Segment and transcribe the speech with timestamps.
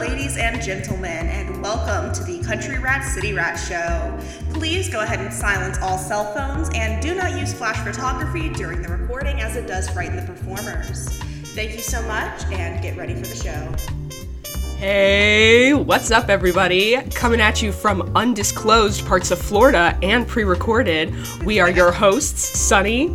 [0.00, 4.16] ladies and gentlemen, and welcome to the Country Rat City Rat Show.
[4.52, 8.80] Please go ahead and silence all cell phones and do not use flash photography during
[8.80, 11.08] the recording as it does frighten the performers.
[11.54, 14.76] Thank you so much and get ready for the show.
[14.76, 16.96] Hey, what's up, everybody?
[17.10, 21.12] Coming at you from undisclosed parts of Florida and pre recorded,
[21.44, 23.06] we are your hosts, Sunny.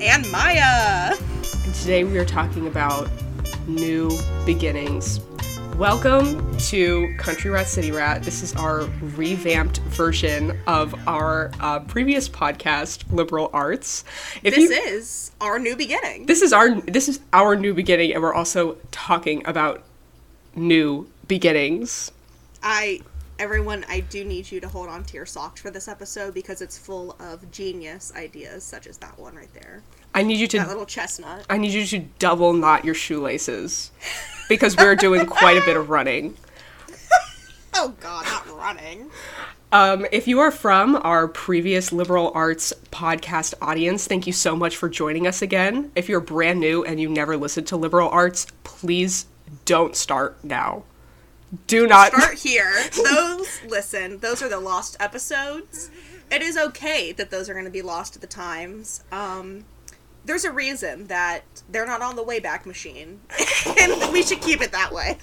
[0.00, 1.16] And Maya.
[1.64, 3.10] And today we are talking about
[3.66, 4.16] new
[4.46, 5.18] beginnings.
[5.80, 8.22] Welcome to Country Rat City Rat.
[8.22, 14.04] This is our revamped version of our uh, previous podcast, Liberal Arts.
[14.42, 16.26] If this you, is our new beginning.
[16.26, 19.82] This is our this is our new beginning, and we're also talking about
[20.54, 22.12] new beginnings.
[22.62, 23.00] I
[23.38, 26.60] everyone, I do need you to hold on to your socks for this episode because
[26.60, 29.82] it's full of genius ideas, such as that one right there.
[30.14, 31.46] I need you to that little chestnut.
[31.48, 33.92] I need you to double knot your shoelaces
[34.50, 36.36] because we're doing quite a bit of running.
[37.74, 39.08] oh God, not running.
[39.72, 44.76] Um, if you are from our previous liberal arts podcast audience, thank you so much
[44.76, 45.92] for joining us again.
[45.94, 49.26] If you're brand new and you never listened to liberal arts, please
[49.64, 50.82] don't start now.
[51.68, 52.72] Do not start here.
[53.04, 55.90] Those listen, those are the lost episodes.
[56.28, 59.04] It is okay that those are going to be lost at the times.
[59.12, 59.64] Um,
[60.24, 63.20] there's a reason that they're not on the Wayback Machine,
[63.80, 65.18] and we should keep it that way.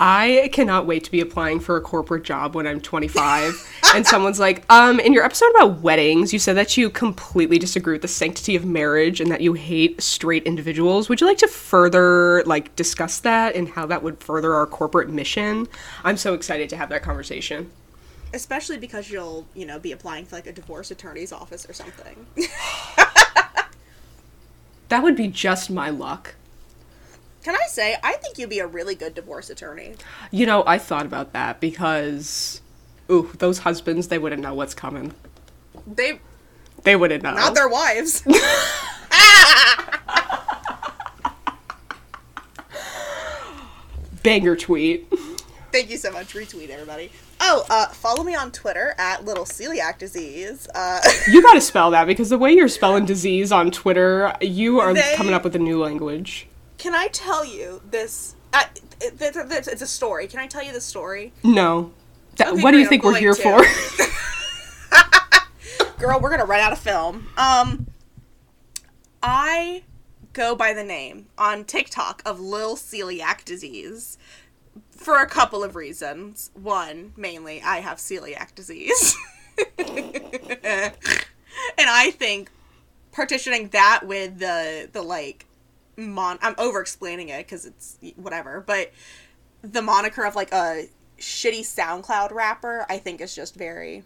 [0.00, 3.54] I cannot wait to be applying for a corporate job when I'm 25,
[3.94, 7.94] and someone's like, "Um, in your episode about weddings, you said that you completely disagree
[7.94, 11.08] with the sanctity of marriage and that you hate straight individuals.
[11.08, 15.08] Would you like to further like discuss that and how that would further our corporate
[15.08, 15.68] mission?"
[16.02, 17.70] I'm so excited to have that conversation
[18.32, 22.26] especially because you'll you know be applying for like a divorce attorney's office or something
[24.88, 26.34] That would be just my luck.
[27.42, 29.96] Can I say, I think you'd be a really good divorce attorney.
[30.30, 32.62] You know, I thought about that because,
[33.10, 35.12] ooh, those husbands, they wouldn't know what's coming.
[35.86, 36.20] They.
[36.84, 37.34] They wouldn't know.
[37.34, 38.22] Not their wives.
[44.22, 45.06] Banger tweet.
[45.70, 46.32] Thank you so much.
[46.34, 47.10] Retweet, everybody.
[47.46, 50.66] Oh, uh, follow me on Twitter at Little Celiac Disease.
[50.74, 54.94] Uh, you gotta spell that because the way you're spelling disease on Twitter, you are
[54.94, 56.48] they, coming up with a new language.
[56.78, 58.34] Can I tell you this?
[58.54, 58.62] Uh,
[58.98, 60.26] it, it, it, it's a story.
[60.26, 61.34] Can I tell you the story?
[61.42, 61.92] No.
[62.36, 63.42] That, okay, what do you think we're here to.
[63.42, 63.62] for?
[65.98, 67.26] Girl, we're gonna run out of film.
[67.36, 67.88] Um,
[69.22, 69.82] I
[70.32, 74.16] go by the name on TikTok of Lil Celiac Disease
[75.04, 76.50] for a couple of reasons.
[76.54, 79.16] One, mainly, I have celiac disease.
[79.78, 80.92] and
[81.78, 82.50] I think
[83.12, 85.46] partitioning that with the the like
[85.96, 88.92] mon I'm over explaining it because it's whatever, but
[89.62, 90.88] the moniker of like a
[91.18, 94.04] shitty SoundCloud rapper, I think is just very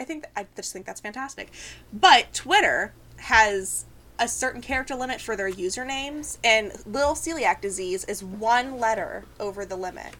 [0.00, 1.50] I think I just think that's fantastic.
[1.92, 3.84] But Twitter has
[4.18, 9.64] a certain character limit for their usernames, and Lil Celiac Disease is one letter over
[9.64, 10.14] the limit.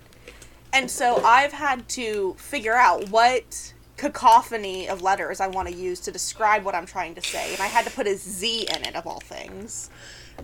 [0.73, 6.01] And so I've had to figure out what cacophony of letters I want to use
[6.01, 8.85] to describe what I'm trying to say, and I had to put a Z in
[8.85, 9.91] it of all things.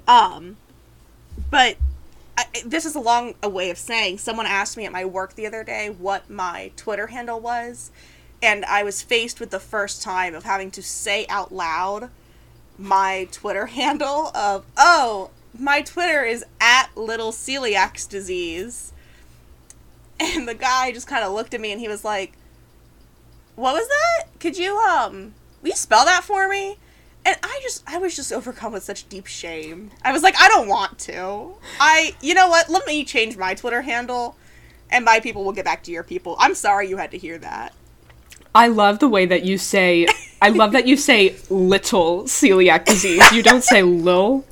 [0.08, 0.56] Um,
[1.50, 1.76] but
[2.36, 5.34] I, this is a long a way of saying someone asked me at my work
[5.34, 7.90] the other day what my Twitter handle was,
[8.42, 12.10] and I was faced with the first time of having to say out loud
[12.76, 18.92] my Twitter handle of oh my Twitter is at little celiac disease
[20.20, 22.32] and the guy just kind of looked at me and he was like,
[23.56, 24.38] "What was that?
[24.40, 26.78] Could you um, will you spell that for me?"
[27.26, 29.90] And I just I was just overcome with such deep shame.
[30.02, 31.54] I was like, "I don't want to.
[31.80, 32.68] I you know what?
[32.68, 34.36] Let me change my Twitter handle."
[34.90, 36.36] And my people will get back to your people.
[36.38, 37.72] I'm sorry you had to hear that.
[38.54, 40.06] I love the way that you say
[40.40, 43.32] I love that you say little celiac disease.
[43.32, 44.44] You don't say lil.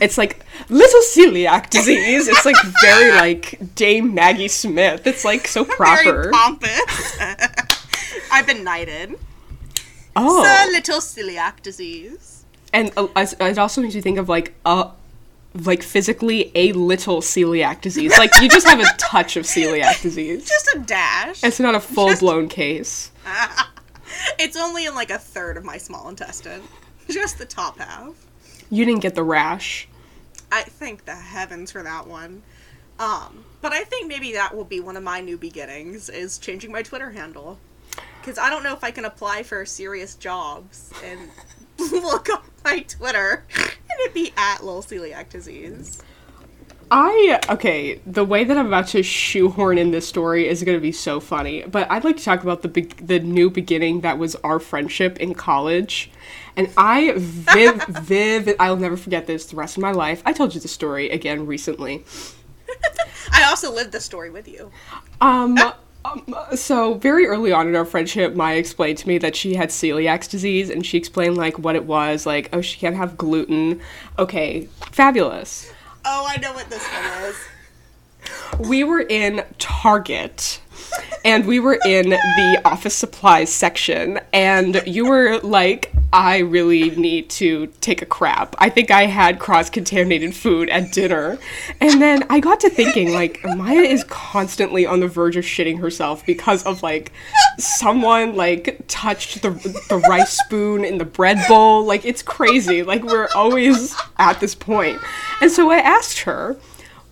[0.00, 2.28] It's like little celiac disease.
[2.28, 5.06] It's like very like Dame Maggie Smith.
[5.06, 6.22] It's like so proper.
[6.22, 7.18] Very pompous.
[8.32, 9.18] I've been knighted.
[10.14, 12.44] Oh, Sir little celiac disease.
[12.72, 14.90] And uh, it also makes me think of like a
[15.54, 18.16] like physically a little celiac disease.
[18.18, 20.46] Like you just have a touch of celiac disease.
[20.48, 21.42] Just a dash.
[21.42, 23.10] It's not a full blown case.
[24.38, 26.62] it's only in like a third of my small intestine.
[27.08, 28.14] Just the top half.
[28.70, 29.88] You didn't get the rash.
[30.50, 32.42] I thank the heavens for that one.
[32.98, 36.72] Um, but I think maybe that will be one of my new beginnings is changing
[36.72, 37.58] my Twitter handle.
[38.20, 41.30] Because I don't know if I can apply for serious jobs and
[41.92, 46.02] look up my Twitter and it be at Lil Celiac Disease.
[46.90, 50.80] I okay, the way that I'm about to shoehorn in this story is going to
[50.82, 51.62] be so funny.
[51.62, 55.18] But I'd like to talk about the be- the new beginning that was our friendship
[55.18, 56.10] in college.
[56.56, 60.22] And I viv viv I'll never forget this the rest of my life.
[60.24, 62.04] I told you the story again recently.
[63.32, 64.70] I also lived the story with you.
[65.20, 65.58] Um,
[66.04, 69.70] um, so very early on in our friendship, Maya explained to me that she had
[69.70, 72.26] celiac disease, and she explained like what it was.
[72.26, 73.80] Like, oh, she can't have gluten.
[74.18, 75.70] Okay, fabulous.
[76.04, 78.68] Oh, I know what this one is.
[78.68, 80.60] We were in Target.
[81.24, 87.28] And we were in the office supplies section, and you were like, I really need
[87.30, 88.54] to take a crap.
[88.58, 91.38] I think I had cross contaminated food at dinner.
[91.80, 95.80] And then I got to thinking, like, Maya is constantly on the verge of shitting
[95.80, 97.12] herself because of, like,
[97.58, 99.50] someone, like, touched the,
[99.90, 101.84] the rice spoon in the bread bowl.
[101.84, 102.82] Like, it's crazy.
[102.82, 104.98] Like, we're always at this point.
[105.42, 106.56] And so I asked her,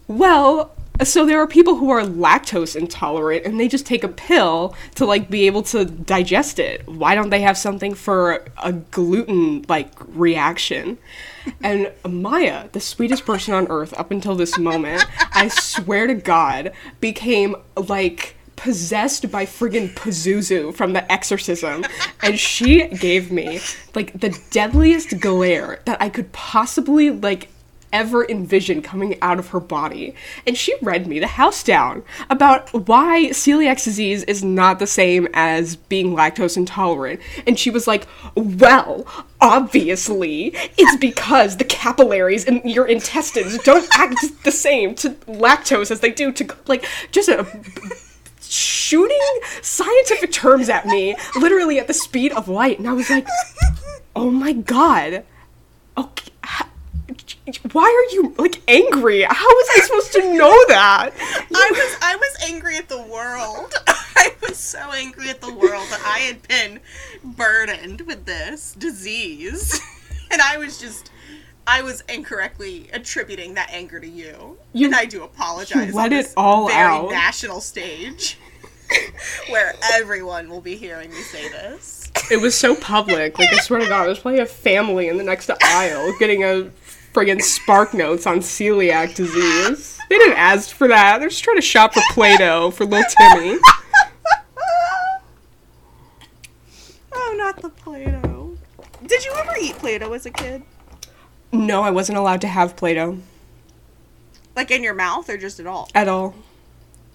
[0.09, 0.73] well,
[1.05, 5.05] so there are people who are lactose intolerant and they just take a pill to
[5.05, 6.87] like be able to digest it.
[6.89, 10.99] Why don't they have something for a gluten like reaction?
[11.63, 16.73] And Maya, the sweetest person on earth up until this moment, I swear to God,
[17.01, 21.85] became like possessed by friggin' Pazuzu from the exorcism.
[22.23, 23.61] And she gave me
[23.95, 27.49] like the deadliest glare that I could possibly like
[27.93, 30.15] ever envision coming out of her body.
[30.47, 35.29] And she read me the house down about why celiac disease is not the same
[35.35, 37.21] as being lactose intolerant.
[37.47, 39.07] And she was like, well,
[39.41, 46.01] obviously, it's because the capillaries in your intestines don't act the same to lactose as
[46.01, 47.47] they do to, like, just a
[48.41, 49.19] shooting
[49.63, 53.27] scientific terms at me literally at the speed of light and i was like
[54.15, 55.25] oh my god
[55.99, 56.31] okay
[57.73, 59.23] why are you like angry?
[59.23, 61.11] How was I supposed to know that?
[61.55, 63.73] I was I was angry at the world.
[64.17, 66.81] I was so angry at the world that I had been
[67.23, 69.81] burdened with this disease.
[70.29, 71.13] And I was just
[71.69, 74.59] I was incorrectly attributing that anger to you.
[74.73, 75.95] You- and I do apologize.
[75.95, 77.11] let it all very out.
[77.11, 78.37] national stage.
[79.49, 82.11] where everyone will be hearing me say this.
[82.31, 83.39] It was so public.
[83.39, 86.71] Like I swear to God, there's probably a family in the next aisle getting a
[87.17, 89.99] friggin' spark notes on celiac disease.
[90.11, 91.19] They didn't ask for that.
[91.19, 93.59] They're just trying to shop for Play-Doh for little Timmy.
[97.13, 98.59] Oh, not the Play-Doh.
[99.07, 100.63] Did you ever eat Play-Doh as a kid?
[101.53, 103.19] No, I wasn't allowed to have Play-Doh
[104.55, 105.89] Like in your mouth or just at all?
[105.95, 106.35] at all.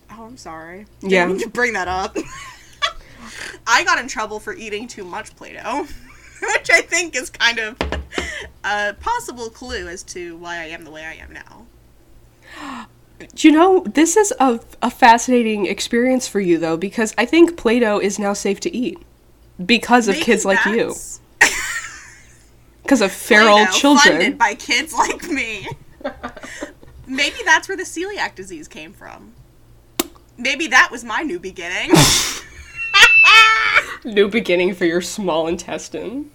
[0.10, 0.88] Oh, I'm sorry.
[1.02, 1.26] Yeah.
[1.28, 2.18] Didn't mean to bring that up.
[3.68, 5.84] I got in trouble for eating too much Play-Doh,
[6.42, 7.78] which I think is kind of
[8.64, 11.66] a possible clue as to why I am the way I am now.
[13.36, 17.56] Do you know, this is a, a fascinating experience for you, though, because I think
[17.56, 18.98] Play Doh is now safe to eat.
[19.64, 20.96] Because of Maybe kids like you.
[22.82, 24.14] Because of feral children.
[24.14, 25.68] funded by kids like me.
[27.06, 29.34] Maybe that's where the celiac disease came from.
[30.38, 31.92] Maybe that was my new beginning.
[34.04, 36.32] New beginning for your small intestine.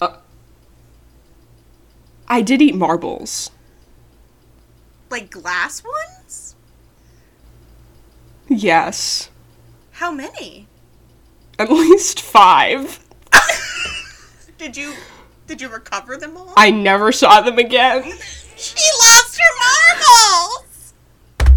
[0.00, 0.18] Uh,
[2.32, 3.50] I did eat marbles.
[5.10, 6.56] like glass ones?
[8.48, 9.28] Yes.
[9.90, 10.66] How many?
[11.58, 13.00] At least five.
[14.56, 14.94] Did you
[15.46, 16.54] did you recover them all?
[16.56, 18.02] I never saw them again.
[18.56, 19.52] she lost her
[21.44, 21.52] marbles.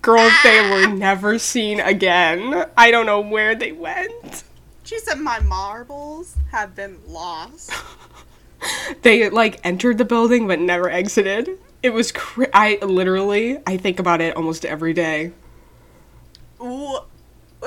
[0.00, 2.66] Girl, they were never seen again.
[2.76, 4.44] I don't know where they went.
[4.84, 7.72] She said my marbles have been lost.
[9.02, 11.50] They like entered the building but never exited.
[11.82, 15.32] It was cr- I literally I think about it almost every day.
[16.62, 16.98] Ooh,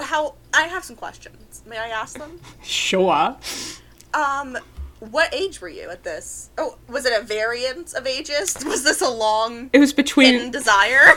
[0.01, 0.35] how?
[0.53, 1.61] I have some questions.
[1.67, 2.39] May I ask them?
[2.63, 3.35] Sure.
[4.13, 4.57] Um,
[4.99, 6.49] what age were you at this?
[6.57, 8.57] Oh, was it a variance of ages?
[8.65, 11.13] Was this a long It was between desire?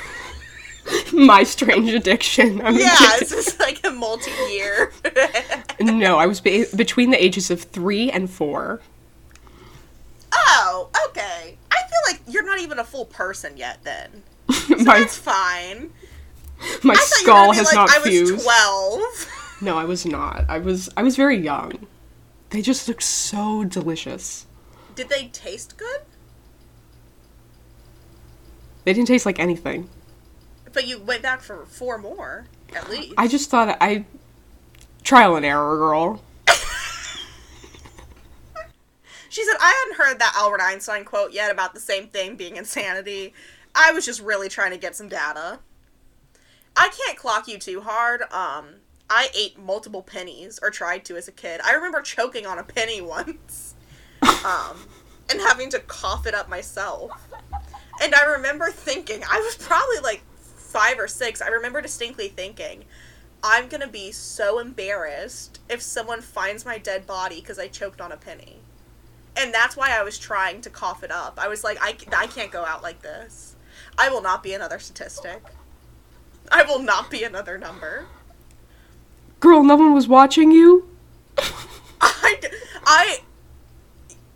[1.12, 2.60] my strange addiction.
[2.60, 4.92] I'm yeah, this was like a multi-year.
[5.80, 8.80] No, I was be- between the ages of three and four.
[10.46, 11.56] Oh, okay.
[11.70, 13.78] I feel like you're not even a full person yet.
[13.84, 14.22] Then
[14.70, 15.90] my that's fine.
[16.82, 18.44] my I skull has like, not I was fused.
[18.44, 19.00] twelve.
[19.62, 20.46] No, I was not.
[20.48, 21.86] I was I was very young.
[22.48, 24.46] They just look so delicious.
[24.94, 26.00] Did they taste good?
[28.84, 29.90] They didn't taste like anything.
[30.72, 33.12] But you went back for four more, at least.
[33.18, 34.06] I just thought I
[35.02, 36.22] trial and error, girl.
[39.30, 42.56] She said, I hadn't heard that Albert Einstein quote yet about the same thing being
[42.56, 43.32] insanity.
[43.76, 45.60] I was just really trying to get some data.
[46.76, 48.22] I can't clock you too hard.
[48.32, 51.60] Um, I ate multiple pennies, or tried to as a kid.
[51.64, 53.76] I remember choking on a penny once.
[54.44, 54.76] Um,
[55.30, 57.12] and having to cough it up myself.
[58.02, 61.40] And I remember thinking, I was probably like five or six.
[61.40, 62.84] I remember distinctly thinking,
[63.44, 68.10] I'm gonna be so embarrassed if someone finds my dead body because I choked on
[68.10, 68.59] a penny.
[69.40, 71.38] And that's why I was trying to cough it up.
[71.40, 73.56] I was like, I, I can't go out like this.
[73.98, 75.42] I will not be another statistic.
[76.52, 78.06] I will not be another number.
[79.40, 80.88] Girl, no one was watching you?
[82.00, 82.40] I,
[82.84, 83.18] I,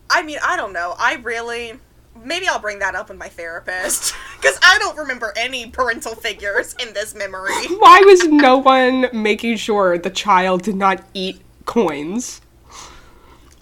[0.09, 0.95] I mean, I don't know.
[0.99, 1.75] I really.
[2.23, 4.15] Maybe I'll bring that up with my therapist.
[4.45, 7.67] Because I don't remember any parental figures in this memory.
[7.79, 12.43] Why was no one making sure the child did not eat coins?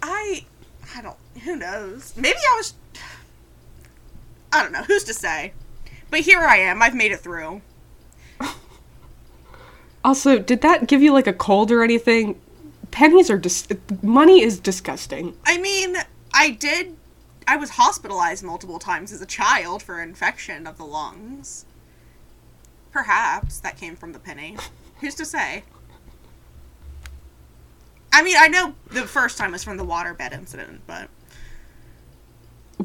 [0.03, 0.45] I.
[1.45, 2.15] Who knows?
[2.17, 2.75] Maybe I was.
[4.53, 4.83] I don't know.
[4.83, 5.53] Who's to say?
[6.11, 6.83] But here I am.
[6.83, 7.63] I've made it through.
[10.05, 12.41] Also, did that give you like a cold or anything?
[12.91, 13.69] Pennies are dis-
[14.03, 15.37] money is disgusting.
[15.47, 15.97] I mean,
[16.35, 16.97] I did.
[17.47, 21.67] I was hospitalized multiple times as a child for infection of the lungs.
[22.91, 24.57] Perhaps that came from the penny.
[25.01, 25.63] Who's to say?
[28.13, 31.09] I mean, I know the first time was from the waterbed incident, but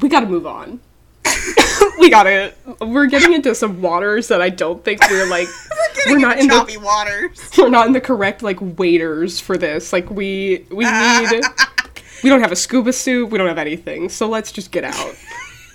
[0.00, 0.80] We got to move on.
[1.98, 5.48] we got to we're getting into some waters that I don't think we're like
[6.06, 7.50] we're, We're not in the- choppy waters.
[7.58, 9.92] we're not in the correct like waiters for this.
[9.92, 11.42] Like we we need
[12.22, 14.08] we don't have a scuba suit, we don't have anything.
[14.08, 15.14] So let's just get out.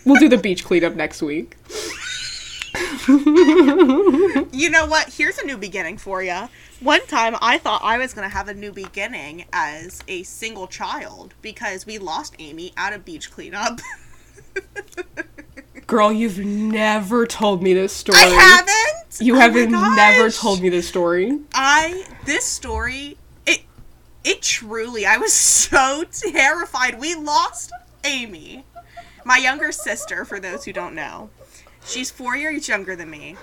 [0.06, 1.56] We'll do the beach cleanup next week.
[3.08, 5.14] You know what?
[5.14, 6.50] Here's a new beginning for you.
[6.80, 10.68] One time I thought I was going to have a new beginning as a single
[10.68, 13.80] child because we lost Amy at a beach cleanup.
[15.88, 18.18] Girl, you've never told me this story.
[18.20, 19.22] I haven't.
[19.22, 21.40] You Oh haven't never told me this story.
[21.54, 23.62] I this story it
[24.24, 27.00] it truly I was so terrified.
[27.00, 27.72] We lost
[28.04, 28.66] Amy,
[29.24, 30.26] my younger sister.
[30.26, 31.30] For those who don't know,
[31.86, 33.36] she's four years younger than me.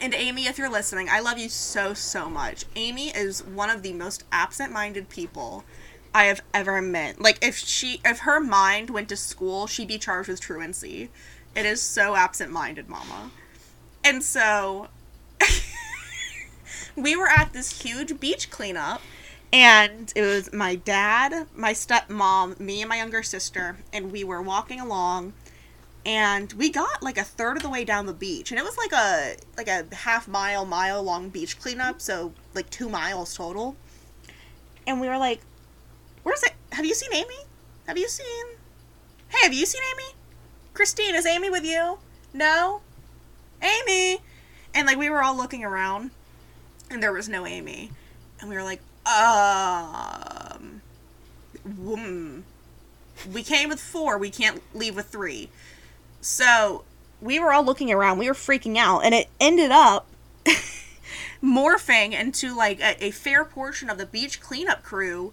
[0.00, 2.64] And Amy, if you're listening, I love you so so much.
[2.74, 5.64] Amy is one of the most absent-minded people
[6.14, 7.20] I have ever met.
[7.20, 11.10] Like if she if her mind went to school, she'd be charged with truancy.
[11.54, 13.30] It is so absent-minded, mama.
[14.04, 14.88] And so
[16.96, 19.00] we were at this huge beach cleanup
[19.52, 24.40] and it was my dad, my stepmom, me and my younger sister, and we were
[24.40, 25.34] walking along
[26.04, 28.76] and we got like a third of the way down the beach and it was
[28.76, 33.76] like a like a half mile mile long beach cleanup so like two miles total
[34.86, 35.40] and we were like
[36.22, 36.52] where's it?
[36.72, 37.38] Have you seen amy?
[37.86, 38.46] Have you seen
[39.28, 40.14] hey have you seen amy?
[40.74, 41.98] Christine is amy with you?
[42.32, 42.80] No?
[43.62, 44.20] Amy?
[44.74, 46.10] And like we were all looking around
[46.90, 47.90] and there was no amy.
[48.40, 50.80] And we were like um
[51.64, 52.40] hmm.
[53.32, 55.50] we came with four we can't leave with three.
[56.20, 56.84] So
[57.22, 58.18] we were all looking around.
[58.18, 60.06] We were freaking out, and it ended up
[61.42, 65.32] morphing into like a, a fair portion of the beach cleanup crew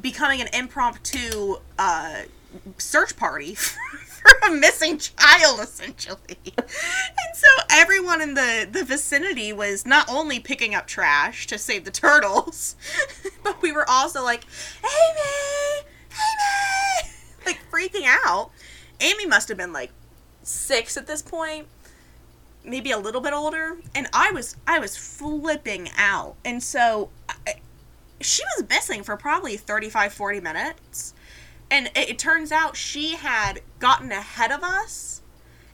[0.00, 2.22] becoming an impromptu uh,
[2.78, 3.54] search party
[4.18, 6.38] for a missing child, essentially.
[6.56, 11.84] and so everyone in the the vicinity was not only picking up trash to save
[11.84, 12.76] the turtles,
[13.42, 14.44] but we were also like,
[14.82, 17.10] Amy, Amy,
[17.46, 18.50] like freaking out.
[19.00, 19.90] Amy must have been like
[20.42, 21.66] six at this point,
[22.64, 26.34] maybe a little bit older, and I was I was flipping out.
[26.44, 27.10] And so
[28.20, 31.14] she was missing for probably 35 40 minutes.
[31.70, 35.22] And it, it turns out she had gotten ahead of us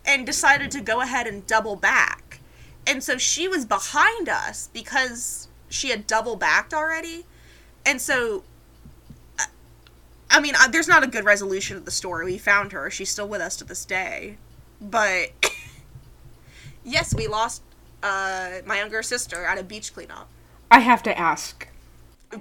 [0.05, 2.41] and decided to go ahead and double back.
[2.87, 7.25] And so she was behind us because she had double backed already.
[7.87, 8.45] And so
[10.35, 12.25] I mean, uh, there's not a good resolution of the story.
[12.25, 12.91] We found her.
[12.91, 14.37] She's still with us to this day.
[14.81, 15.31] But
[16.85, 17.63] yes, we lost
[18.03, 20.29] uh, my younger sister at a beach cleanup.
[20.73, 21.69] I have to ask.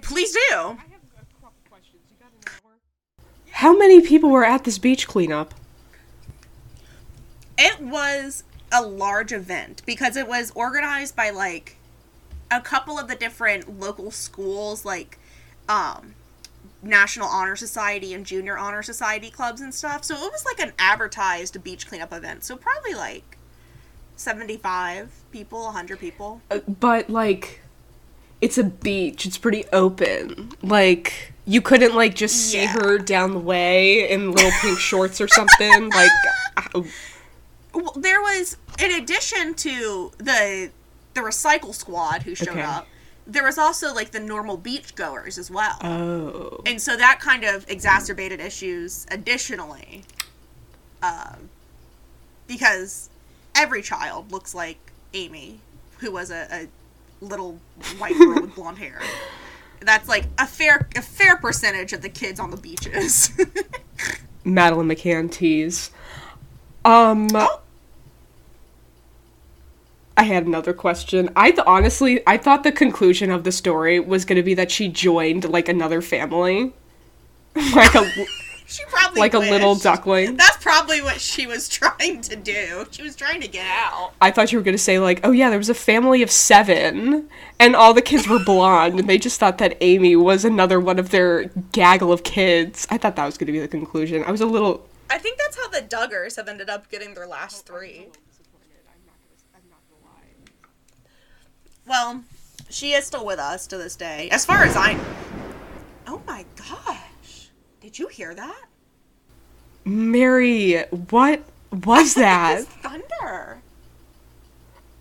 [0.01, 0.77] Please do.
[3.51, 5.53] How many people were at this beach cleanup?
[7.57, 11.77] It was a large event because it was organized by like
[12.51, 15.19] a couple of the different local schools, like
[15.69, 16.15] um,
[16.81, 20.03] National Honor Society and Junior Honor Society clubs and stuff.
[20.03, 22.43] So it was like an advertised beach cleanup event.
[22.43, 23.37] So probably like
[24.15, 26.41] 75 people, 100 people.
[26.51, 27.61] Uh, But like
[28.43, 29.25] it's a beach.
[29.25, 30.51] It's pretty open.
[30.61, 35.27] Like You couldn't like just see her down the way in little pink shorts or
[35.27, 35.89] something.
[35.89, 36.11] Like,
[36.57, 36.83] uh,
[37.73, 40.69] Well, there was, in addition to the
[41.15, 42.61] the recycle squad who showed Okay.
[42.61, 42.87] up,
[43.27, 45.77] there was also like the normal beach goers as well.
[45.83, 50.03] oh, and so that kind of exacerbated issues additionally
[51.03, 51.49] um,
[52.47, 53.09] because
[53.55, 54.77] every child looks like
[55.13, 55.59] amy
[55.99, 56.67] who was a, a
[57.23, 57.59] little
[57.97, 58.99] white girl with blonde hair
[59.81, 63.31] that's like a fair a fair percentage of the kids on the beaches
[64.43, 65.91] Madeleine McCann tease.
[66.85, 67.29] Um,
[70.15, 71.29] I had another question.
[71.35, 74.69] I th- honestly, I thought the conclusion of the story was going to be that
[74.69, 76.73] she joined like another family,
[77.55, 78.25] like a
[78.73, 80.35] she probably like a little duckling.
[80.37, 84.31] that's probably what she was trying to do she was trying to get out I
[84.31, 87.29] thought you were going to say like, oh yeah, there was a family of seven,
[87.59, 90.97] and all the kids were blonde, and they just thought that Amy was another one
[90.97, 92.87] of their gaggle of kids.
[92.89, 94.23] I thought that was going to be the conclusion.
[94.23, 94.87] I was a little.
[95.09, 98.07] i think that's how the duggars have ended up getting their last three
[101.85, 102.23] Well,
[102.69, 105.05] she is still with us to this day, as far as I know.
[106.07, 107.02] Oh my gosh.
[107.93, 108.65] Did you hear that?
[109.85, 110.79] Mary,
[111.11, 112.61] what was that?
[112.61, 113.61] It's thunder.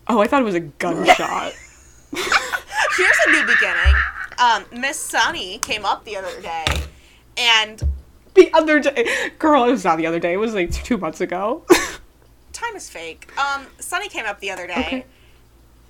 [0.05, 1.53] Oh, I thought it was a gunshot.
[2.13, 3.95] Here's a new beginning.
[4.37, 6.65] Um, Miss Sunny came up the other day,
[7.35, 7.81] and
[8.35, 10.33] the other day, girl, it was not the other day.
[10.33, 11.65] It was like two months ago.
[12.51, 13.27] time is fake.
[13.39, 15.05] Um, Sunny came up the other day, Okay.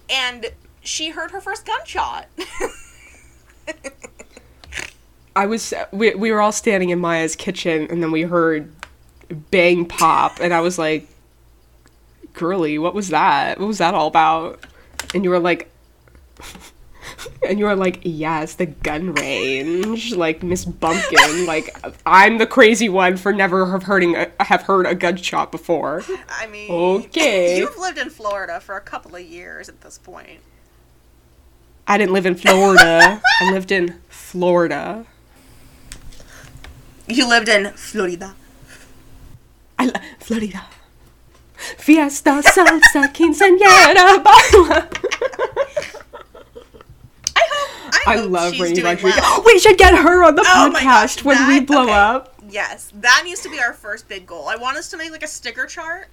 [0.10, 0.45] and
[0.83, 2.27] she heard her first gunshot.
[5.35, 8.71] I was we we were all standing in Maya's kitchen, and then we heard
[9.51, 11.07] bang pop, and I was like,
[12.33, 13.59] "Girly, what was that?
[13.59, 14.63] What was that all about?"
[15.13, 15.69] And you were like.
[17.47, 21.45] And you were like, yes, the gun range, like Miss Bumpkin.
[21.45, 21.75] like
[22.05, 26.01] I'm the crazy one for never have hearding a, have heard a gunshot before.
[26.29, 27.57] I mean, Okay.
[27.57, 30.39] you've lived in Florida for a couple of years at this point.
[31.86, 33.21] I didn't live in Florida.
[33.41, 35.05] I lived in Florida.
[37.07, 38.35] You lived in Florida.
[39.77, 40.65] I lo- Florida.
[41.77, 44.89] Fiesta, salsa, quinceañera, baila.
[47.35, 47.93] I hope.
[47.93, 49.15] I, I hope love Raini Rodriguez.
[49.21, 49.43] well.
[49.45, 51.91] We should get her on the Oh gosh, podcast when we blow okay.
[51.93, 52.33] up.
[52.49, 54.47] Yes, that needs to be our first big goal.
[54.47, 56.09] I want us to make like a sticker chart,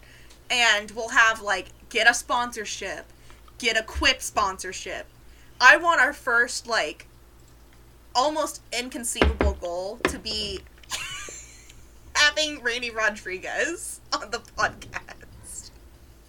[0.51, 3.07] and we'll have like get a sponsorship,
[3.59, 5.07] get a Quip sponsorship.
[5.61, 7.07] I want our first like
[8.15, 10.61] almost inconceivable goal to be
[12.15, 15.71] having Raini Rodriguez on the podcast.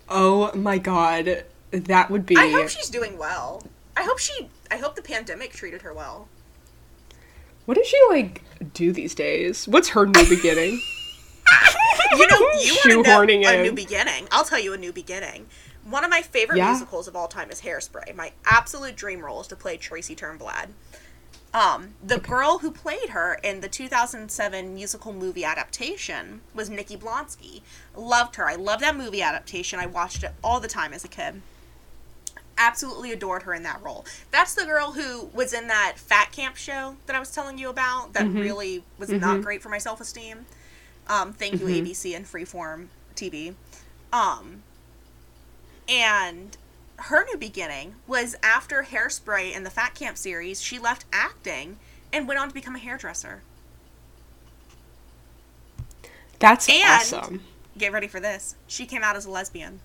[0.10, 2.36] Oh my god, that would be.
[2.38, 3.63] I hope she's doing well.
[3.96, 4.50] I hope she.
[4.70, 6.28] I hope the pandemic treated her well.
[7.65, 8.41] What does she like
[8.74, 9.67] do these days?
[9.67, 10.82] What's her new beginning?
[12.13, 13.62] You know, you to know a in.
[13.63, 14.28] new beginning.
[14.32, 15.48] I'll tell you a new beginning.
[15.86, 16.67] One of my favorite Yeah?
[16.72, 18.13] musicals of all time is Hairspray.
[18.15, 20.70] My absolute dream role is to play Tracy Turnblad.
[21.54, 27.62] Um, the girl who played her in the 2007 musical movie adaptation was Nikki Blonsky.
[27.96, 28.48] Loved her.
[28.48, 29.78] I love that movie adaptation.
[29.80, 31.42] I watched it all the time as a kid.
[32.58, 34.06] Absolutely adored her in that role.
[34.32, 37.70] That's the girl who was in that Fat Camp show that I was telling you
[37.70, 40.46] about that really was not great for my self esteem.
[41.08, 43.56] Um, thank you, ABC and Freeform TV.
[44.14, 44.64] Um,
[45.90, 46.56] and
[47.06, 51.78] her new beginning was after Hairspray and the Fat Camp series, she left acting
[52.14, 53.42] and went on to become a hairdresser.
[56.40, 57.44] That's And- awesome.
[57.78, 58.56] Get ready for this.
[58.68, 59.80] She came out as a lesbian.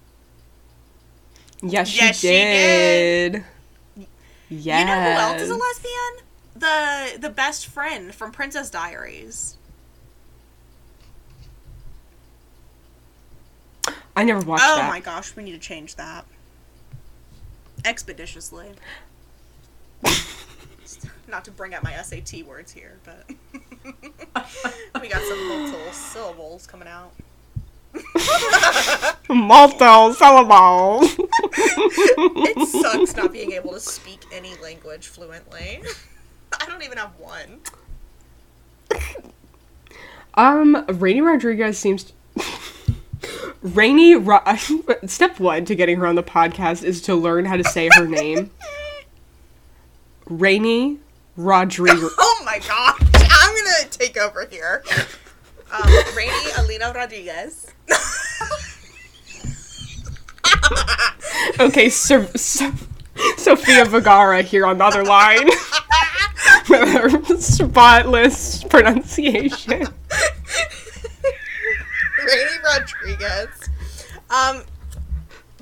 [1.62, 3.32] Yes, she Yes, she did.
[3.32, 3.44] did.
[4.48, 4.80] Yes.
[4.80, 6.26] You know who else is a lesbian?
[6.54, 9.56] The the best friend from Princess Diaries.
[14.16, 14.88] I never watched oh that.
[14.88, 16.24] my gosh, we need to change that.
[17.86, 18.66] Expeditiously.
[21.28, 23.24] Not to bring out my SAT words here, but
[25.00, 27.12] we got some multiple syllables coming out.
[29.28, 31.16] Multiple syllables.
[31.18, 35.82] It sucks not being able to speak any language fluently.
[36.60, 37.60] I don't even have one.
[40.34, 42.12] Um, Raini Rodriguez seems.
[43.64, 44.16] Raini.
[44.24, 47.88] Ro- Step one to getting her on the podcast is to learn how to say
[47.94, 48.50] her name.
[50.28, 50.98] Raini
[51.36, 52.12] Rodriguez.
[52.18, 54.84] Oh my gosh, I'm gonna take over here.
[55.72, 57.66] Um, Raini Alina Rodriguez.
[61.58, 62.70] Okay, so, so,
[63.36, 65.48] Sofia Vergara here on the other line.
[67.40, 69.86] spotless pronunciation.
[72.26, 73.68] Raini Rodriguez.
[74.30, 74.62] Um,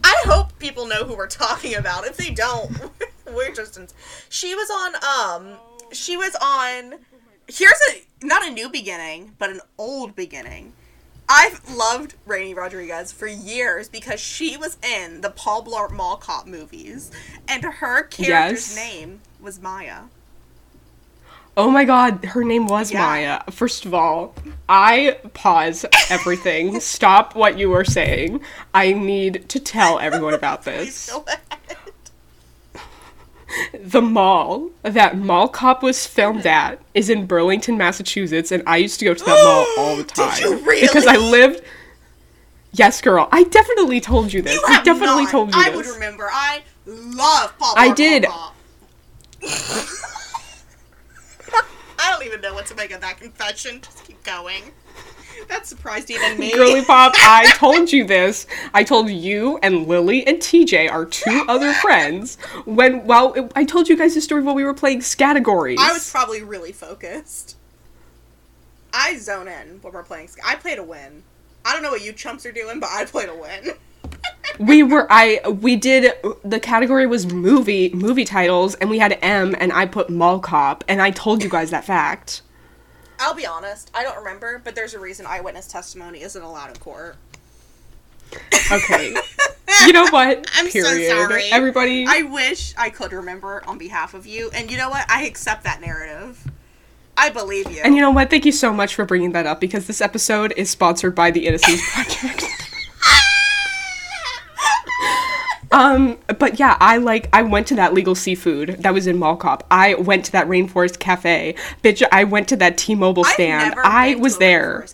[0.03, 2.07] I hope people know who we're talking about.
[2.07, 2.70] If they don't,
[3.35, 3.77] we're just.
[3.77, 3.88] In-
[4.29, 4.94] she was on.
[5.44, 5.59] Um,
[5.92, 6.94] she was on.
[7.48, 10.72] Here's a not a new beginning, but an old beginning.
[11.27, 16.46] I've loved Raini Rodriguez for years because she was in the Paul Blart Mall Cop
[16.46, 17.11] movies,
[17.48, 18.77] and her character's Yes.
[18.77, 20.03] name was Maya.
[21.57, 23.01] Oh my god, her name was Yeah.
[23.07, 23.40] Maya.
[23.51, 24.35] First of all,
[24.69, 26.81] I pause everything.
[26.81, 28.40] Stop what you are saying.
[28.73, 31.11] I need to tell everyone about this.
[33.85, 38.99] The mall that Mall Cop was filmed at is in Burlington, Massachusetts, and I used
[38.99, 39.45] to go to that
[39.77, 40.40] mall all the Did time.
[40.43, 40.88] you really?
[40.88, 41.62] Because I lived.
[42.73, 43.29] Yes, girl.
[43.31, 44.55] I definitely told you this.
[44.55, 45.31] You I definitely not.
[45.31, 45.87] told you I this.
[45.87, 46.29] would remember.
[46.33, 47.75] I love Paul.
[47.77, 48.27] I did.
[52.25, 52.41] Mall Cop.
[52.41, 53.81] I don't even know what to make of that confession.
[53.81, 54.63] Just keep going.
[55.49, 56.53] That surprised even me.
[56.53, 58.47] Girly Pop, I told you this.
[58.73, 63.89] I told you and Lily and TJ, our two other friends, when well, I told
[63.89, 65.79] you guys the story while we were playing Scattergories.
[65.79, 67.57] I was probably really focused.
[68.93, 70.31] I zone in when we're playing.
[70.47, 71.25] I play to win.
[71.65, 73.75] I don't know what you chumps are doing, but I play to win.
[74.59, 76.13] we were I we did
[76.45, 80.85] the category was movie movie titles and we had M and I put Mall Cop
[80.89, 82.43] and I told you guys that fact.
[83.19, 83.91] I'll be honest.
[83.95, 87.17] I don't remember, but there's a reason eyewitness testimony isn't allowed in court.
[88.73, 89.15] Okay.
[89.87, 90.47] you know what?
[90.55, 91.45] I'm so sorry.
[91.51, 95.09] Everybody I wish I could remember on behalf of you, and you know what?
[95.11, 96.51] I accept that narrative.
[97.17, 97.81] I believe you.
[97.85, 98.29] And you know what?
[98.29, 101.47] Thank you so much for bringing that up because this episode is sponsored by the
[101.47, 102.45] Innocence Project.
[105.75, 109.37] Um, but yeah, I like I went to that legal seafood that was in Mall
[109.37, 109.67] Cop.
[109.73, 111.57] I went to that Rainforest Cafe.
[111.83, 113.75] Bitch, I went to that T-Mobile stand.
[113.79, 114.87] I was there.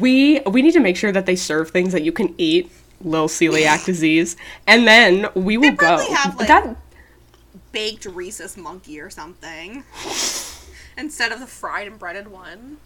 [0.00, 2.72] We we need to make sure that they serve things that you can eat,
[3.02, 4.34] little celiac disease,
[4.66, 5.98] and then we will go.
[6.14, 6.76] have, like- that
[7.70, 9.82] Baked rhesus monkey or something
[10.96, 12.78] instead of the fried and breaded one.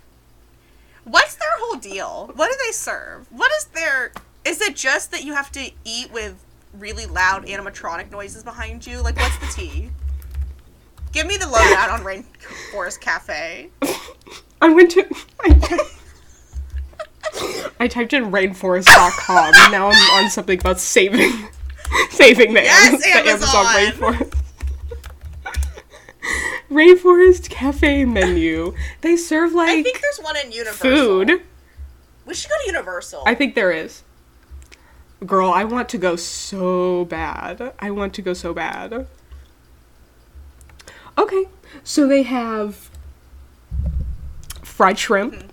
[1.05, 2.33] What's their whole deal?
[2.35, 3.27] What do they serve?
[3.31, 4.13] What is their?
[4.49, 9.03] Is it just that you have to eat with really loud animatronic noises behind you?
[9.03, 9.91] Like, what's the tea?
[11.13, 13.69] Give me the lowdown on Rainforest Cafe.
[14.63, 15.07] I went to
[15.41, 15.89] I,
[17.81, 21.31] I typed in rainforest.com and now I'm on something about saving
[22.11, 24.15] saving the, Yes, Am- the Amazon Amazon.
[24.15, 24.35] rainforest.
[26.71, 28.75] Rainforest cafe menu.
[29.01, 30.79] They serve like I think there's one in Universal.
[30.91, 31.43] food.
[32.27, 33.23] We should go to Universal.
[33.27, 34.03] I think there is.
[35.27, 37.73] Girl, I want to go so bad.
[37.81, 39.07] I want to go so bad.
[41.17, 41.45] Okay,
[41.83, 42.89] so they have
[44.63, 45.53] fried shrimp,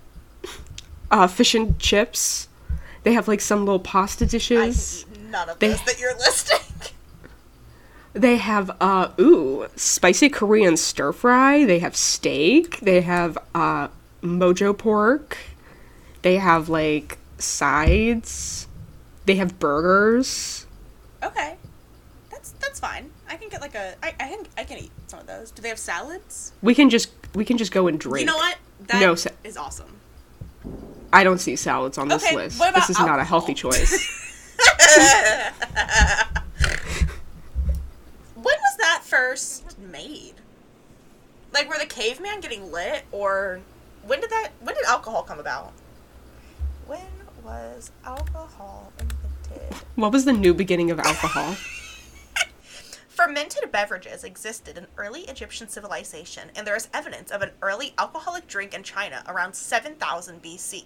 [1.10, 2.48] uh, fish and chips.
[3.02, 5.04] They have like some little pasta dishes.
[5.12, 6.60] eat none of They- this that you're listing.
[8.12, 11.66] They have uh ooh, spicy Korean stir fry.
[11.66, 12.80] They have steak.
[12.80, 13.88] They have uh
[14.22, 15.36] mojo pork.
[16.22, 18.65] They have like sides.
[19.26, 20.66] They have burgers.
[21.22, 21.56] Okay,
[22.30, 23.10] that's that's fine.
[23.28, 23.94] I can get like a.
[24.02, 25.50] I I can I can eat some of those.
[25.50, 26.52] Do they have salads?
[26.62, 28.20] We can just we can just go and drink.
[28.20, 28.56] You know what?
[28.86, 29.12] That No
[29.44, 30.00] is awesome.
[31.12, 32.58] I don't see salads on this Okay, list.
[32.58, 34.22] what This about is not a healthy choice.
[38.34, 40.34] When was that first made?
[41.52, 43.60] Like, were the caveman getting lit, or
[44.06, 44.50] when did that?
[44.60, 45.72] When did alcohol come about?
[46.86, 47.00] When
[47.42, 49.15] was alcohol invented?
[49.94, 51.56] What was the new beginning of alcohol?
[53.08, 58.46] Fermented beverages existed in early Egyptian civilization, and there is evidence of an early alcoholic
[58.46, 60.84] drink in China around 7000 BC.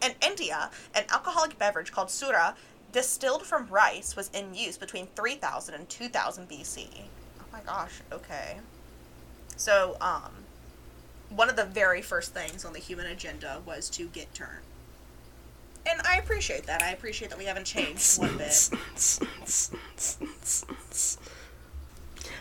[0.00, 2.54] In India, an alcoholic beverage called sura,
[2.92, 6.86] distilled from rice, was in use between 3000 and 2000 BC.
[7.40, 8.58] Oh my gosh, okay.
[9.56, 10.44] So, um,
[11.28, 14.64] one of the very first things on the human agenda was to get turned.
[15.86, 16.82] And I appreciate that.
[16.82, 18.70] I appreciate that we haven't changed one bit.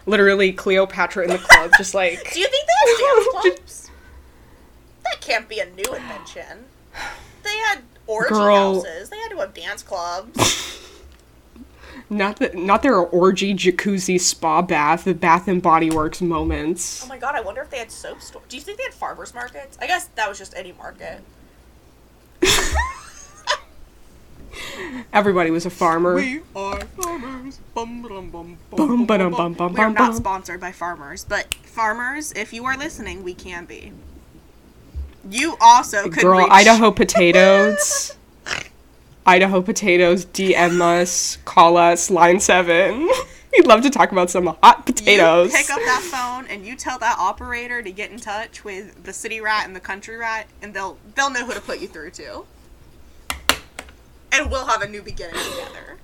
[0.05, 3.89] Literally Cleopatra in the club, just like Do you think they have dance clubs?
[5.03, 6.65] That can't be a new invention.
[7.43, 8.75] They had orgy Girl.
[8.75, 9.09] houses.
[9.09, 10.79] They had to have dance clubs.
[12.09, 17.03] not the, not their orgy jacuzzi spa bath, the Bath and Body Works moments.
[17.03, 18.45] Oh my god, I wonder if they had soap stores.
[18.49, 19.77] Do you think they had farmers markets?
[19.81, 21.21] I guess that was just any market.
[25.11, 26.15] Everybody was a farmer.
[26.15, 27.33] We are farmers.
[27.33, 27.59] Farms.
[27.73, 32.31] Bum, bum, bum, Bum, ba-dum, bum, bum, We are not sponsored by farmers, but farmers,
[32.33, 33.91] if you are listening, we can be.
[35.29, 38.15] You also could Girl, reach- Idaho potatoes.
[39.25, 43.09] Idaho potatoes, DM us, call us, line seven.
[43.53, 45.51] We'd love to talk about some hot potatoes.
[45.51, 49.03] You pick up that phone and you tell that operator to get in touch with
[49.03, 51.87] the city rat and the country rat, and they'll they'll know who to put you
[51.87, 52.45] through to.
[54.33, 55.97] And we'll have a new beginning together.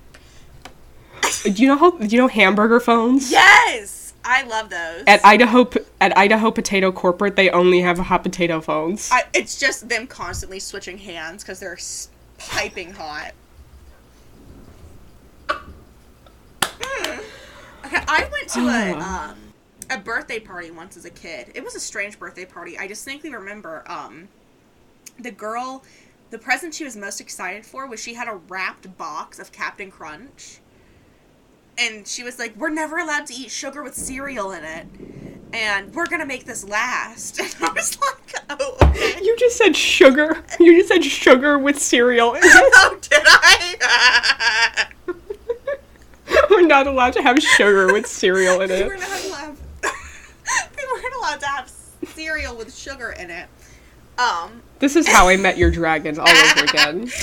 [1.54, 1.90] Do you know how?
[1.90, 3.30] Do you know hamburger phones?
[3.30, 5.04] Yes, I love those.
[5.06, 5.68] At Idaho
[6.00, 9.10] at Idaho Potato Corporate, they only have hot potato phones.
[9.10, 13.32] I, it's just them constantly switching hands because they're s- piping hot.
[15.48, 17.22] Mm.
[17.86, 19.38] Okay, I went to a um,
[19.90, 21.50] a birthday party once as a kid.
[21.54, 22.78] It was a strange birthday party.
[22.78, 24.28] I distinctly remember um,
[25.18, 25.82] the girl,
[26.30, 29.90] the present she was most excited for was she had a wrapped box of Captain
[29.90, 30.60] Crunch,
[31.76, 34.86] and she was like, "We're never allowed to eat sugar with cereal in it."
[35.52, 37.40] And we're gonna make this last.
[37.40, 39.18] And I was like, oh, okay.
[39.22, 40.44] you just said sugar.
[40.60, 42.36] You just said sugar with cereal.
[42.40, 44.86] oh, did I?
[46.50, 48.86] We're not allowed to have sugar with cereal in we it.
[48.86, 51.72] weren't allowed we weren't allowed to have
[52.14, 53.48] cereal with sugar in it.
[54.20, 57.10] Um, This is how I met your dragon all over again.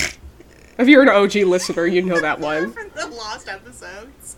[0.80, 2.72] If you're an OG listener, you know that one.
[2.74, 4.36] from the lost episodes.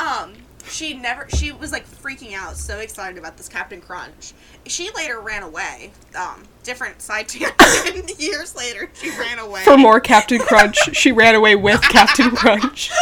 [0.00, 0.34] Um,
[0.68, 1.28] she never.
[1.30, 4.34] She was like freaking out, so excited about this Captain Crunch.
[4.66, 5.90] She later ran away.
[6.14, 8.20] Um, different side tangent.
[8.20, 9.64] Years later, she ran away.
[9.64, 12.92] For more Captain Crunch, she ran away with Captain Crunch.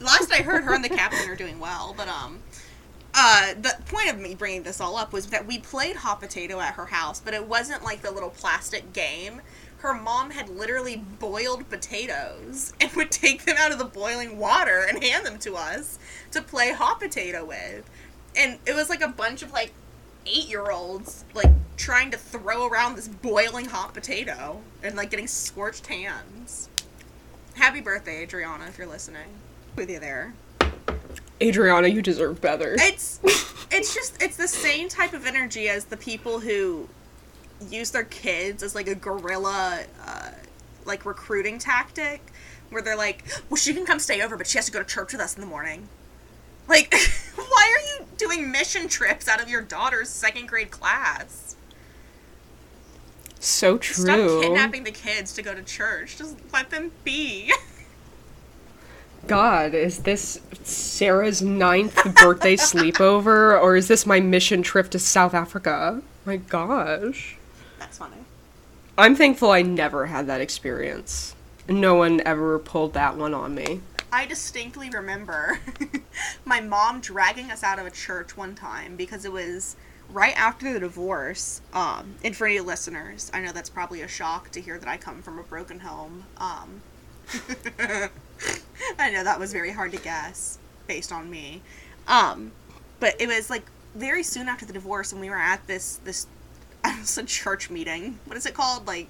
[0.00, 2.40] Last I heard, her and the captain are doing well, but um,
[3.20, 6.60] uh, the point of me bringing this all up was that we played hot potato
[6.60, 9.40] at her house, but it wasn't like the little plastic game.
[9.78, 14.86] Her mom had literally boiled potatoes and would take them out of the boiling water
[14.88, 15.98] and hand them to us
[16.30, 17.90] to play hot potato with.
[18.36, 19.72] And it was like a bunch of like
[20.24, 25.26] eight year olds like trying to throw around this boiling hot potato and like getting
[25.26, 26.68] scorched hands.
[27.54, 29.26] Happy birthday, Adriana, if you're listening.
[29.74, 30.34] With you there.
[31.40, 32.76] Adriana, you deserve better.
[32.78, 33.20] It's
[33.70, 36.88] it's just it's the same type of energy as the people who
[37.68, 40.30] use their kids as like a guerrilla uh,
[40.84, 42.32] like recruiting tactic
[42.70, 44.84] where they're like, "Well, she can come stay over, but she has to go to
[44.84, 45.88] church with us in the morning."
[46.68, 46.94] Like,
[47.36, 51.56] why are you doing mission trips out of your daughter's second grade class?
[53.40, 54.04] So true.
[54.04, 56.18] Stop kidnapping the kids to go to church.
[56.18, 57.52] Just let them be.
[59.26, 65.34] God, is this Sarah's ninth birthday sleepover, or is this my mission trip to South
[65.34, 66.00] Africa?
[66.24, 67.36] My gosh.
[67.78, 68.16] That's funny.
[68.96, 71.34] I'm thankful I never had that experience.
[71.68, 73.80] No one ever pulled that one on me.
[74.10, 75.60] I distinctly remember
[76.44, 79.76] my mom dragging us out of a church one time because it was
[80.10, 81.60] right after the divorce.
[81.72, 84.96] Um, and for any listeners, I know that's probably a shock to hear that I
[84.96, 86.24] come from a broken home.
[86.38, 86.82] Um,
[88.98, 91.62] I know that was very hard to guess based on me.
[92.06, 92.52] Um,
[93.00, 96.26] but it was like very soon after the divorce, and we were at this this
[96.84, 98.18] was a church meeting.
[98.24, 98.86] What is it called?
[98.86, 99.08] Like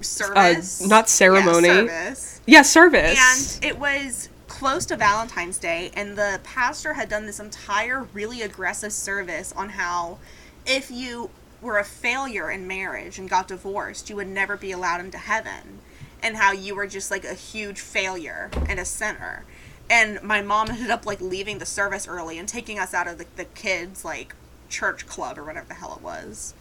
[0.00, 0.82] service?
[0.82, 1.68] Uh, not ceremony.
[1.68, 2.40] Yeah, service.
[2.46, 3.56] Yeah, service.
[3.56, 8.42] And it was close to Valentine's Day, and the pastor had done this entire really
[8.42, 10.18] aggressive service on how
[10.66, 15.00] if you were a failure in marriage and got divorced, you would never be allowed
[15.00, 15.80] into heaven,
[16.22, 19.44] and how you were just like a huge failure and a sinner.
[19.90, 23.18] And my mom ended up like leaving the service early and taking us out of
[23.18, 24.34] the, the kids' like
[24.68, 26.54] church club or whatever the hell it was.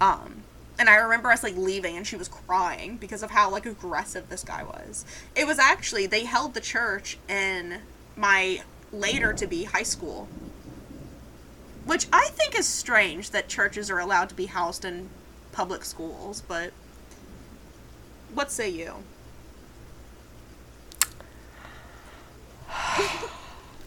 [0.00, 0.42] Um,
[0.78, 4.28] and I remember us like leaving and she was crying because of how like aggressive
[4.28, 5.04] this guy was.
[5.34, 7.80] It was actually they held the church in
[8.16, 10.28] my later to be high school.
[11.84, 15.10] Which I think is strange that churches are allowed to be housed in
[15.52, 16.72] public schools, but
[18.34, 18.94] what say you?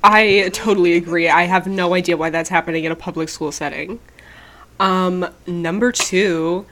[0.04, 1.28] I totally agree.
[1.28, 4.00] I have no idea why that's happening in a public school setting.
[4.80, 6.66] Um, number two,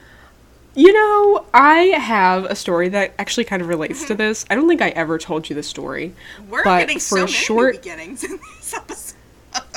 [0.74, 4.44] you know, I have a story that actually kind of relates to this.
[4.48, 6.14] I don't think I ever told you the story.
[6.48, 9.16] We're But getting for so a many short- new beginnings in this episode.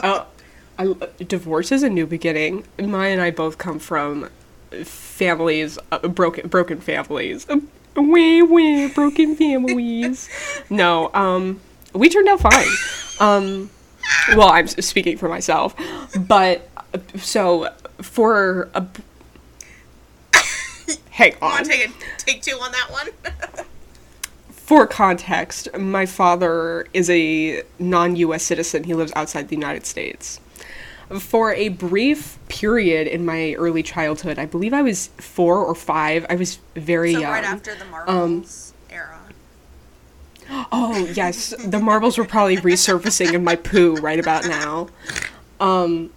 [0.04, 0.26] Uh,
[0.78, 2.66] I, divorce is a new beginning.
[2.78, 4.30] Maya and I both come from
[4.84, 7.46] families, uh, broken broken families.
[7.95, 10.30] Wee wee, broken families.
[10.69, 11.60] No, um,
[11.93, 12.67] we turned out fine.
[13.19, 13.69] Um,
[14.36, 15.75] well, I'm speaking for myself,
[16.28, 16.69] but
[17.17, 18.86] so for a.
[21.10, 21.63] Hang Want on.
[21.65, 23.10] to take a take two on that one?
[24.52, 28.84] for context, my father is a non US citizen.
[28.84, 30.39] He lives outside the United States.
[31.17, 36.26] For a brief period in my early childhood, I believe I was four or five,
[36.30, 37.32] I was very So young.
[37.32, 39.19] right after the Marvels era.
[40.72, 41.54] Oh, yes.
[41.65, 44.89] The marbles were probably resurfacing in my poo right about now.
[45.60, 46.12] Um,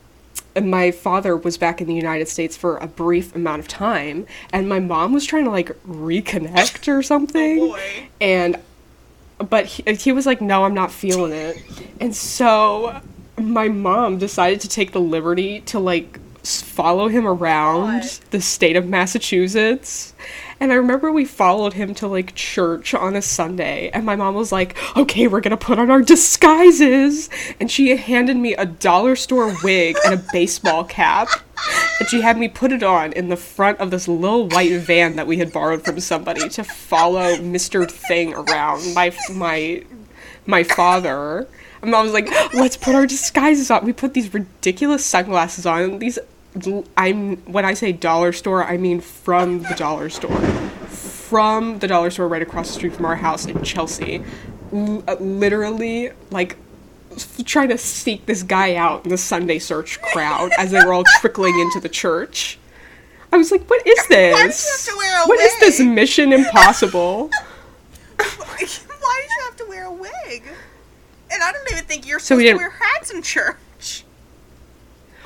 [0.55, 4.27] and my father was back in the United States for a brief amount of time,
[4.53, 7.61] and my mom was trying to like reconnect or something.
[7.61, 8.09] Oh, boy.
[8.21, 8.59] And,
[9.49, 11.63] but he, he was like, no, I'm not feeling it.
[12.01, 13.01] And so
[13.43, 18.89] my mom decided to take the liberty to like follow him around the state of
[18.89, 20.13] Massachusetts.
[20.59, 24.35] And I remember we followed him to like church on a Sunday, and my mom
[24.35, 27.29] was like, "Okay, we're gonna put on our disguises."
[27.59, 31.29] And she handed me a dollar store wig and a baseball cap,
[31.99, 35.17] and she had me put it on in the front of this little white van
[35.17, 38.95] that we had borrowed from somebody to follow Mister Thing around.
[38.95, 39.83] My my
[40.47, 41.49] my father.
[41.83, 43.85] And I was like, let's put our disguises on.
[43.85, 45.99] We put these ridiculous sunglasses on.
[45.99, 46.19] These,
[46.97, 50.41] I'm when I say dollar store, I mean from the dollar store,
[50.89, 54.23] from the dollar store right across the street from our house in Chelsea.
[54.73, 56.57] L- uh, literally, like
[57.45, 61.05] trying to seek this guy out in the Sunday search crowd as they were all
[61.21, 62.59] trickling into the church.
[63.33, 64.35] I was like, what is this?
[64.35, 67.29] Why did you have to wear a What is this mission impossible?
[68.17, 70.45] Why did you have to wear a wig?
[71.33, 74.05] And I don't even think you're So we supposed to didn't- wear hats in church.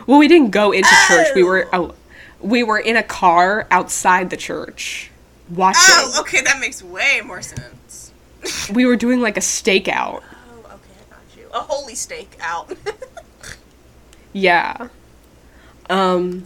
[0.07, 1.29] Well, we didn't go into church.
[1.35, 1.88] We were Oh.
[1.90, 1.95] oh,
[2.40, 5.11] we were in a car outside the church
[5.49, 5.81] watching.
[5.88, 8.12] Oh, okay, that makes way more sense.
[8.73, 10.23] We were doing like a stakeout.
[10.23, 11.49] Oh, okay, I got you.
[11.53, 12.73] A holy steak out.
[14.33, 14.88] Yeah.
[15.88, 16.45] Um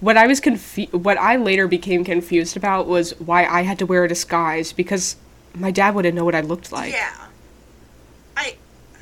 [0.00, 3.86] what I was confu- what I later became confused about was why I had to
[3.86, 5.16] wear a disguise because
[5.54, 6.92] my dad wouldn't know what I looked like.
[6.92, 7.14] yeah.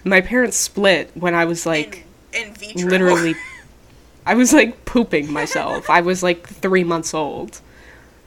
[0.05, 2.88] My parents split when I was like in, in vitro.
[2.90, 3.35] literally
[4.27, 5.88] I was like pooping myself.
[5.90, 7.61] I was like 3 months old.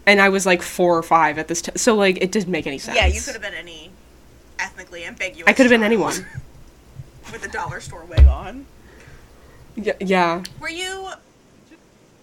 [0.05, 1.75] And I was like 4 or 5 at this time.
[1.75, 2.95] So like it didn't make any sense.
[2.95, 3.91] yeah, you could have been any
[4.59, 5.47] ethnically ambiguous.
[5.47, 6.13] I could have been anyone.
[7.31, 8.65] with a dollar store wig on.
[9.75, 10.43] Yeah, yeah.
[10.59, 11.09] Were you?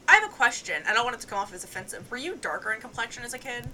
[0.09, 0.83] I have a question.
[0.89, 2.11] I don't want it to come off as offensive.
[2.11, 3.69] Were you darker in complexion as a kid?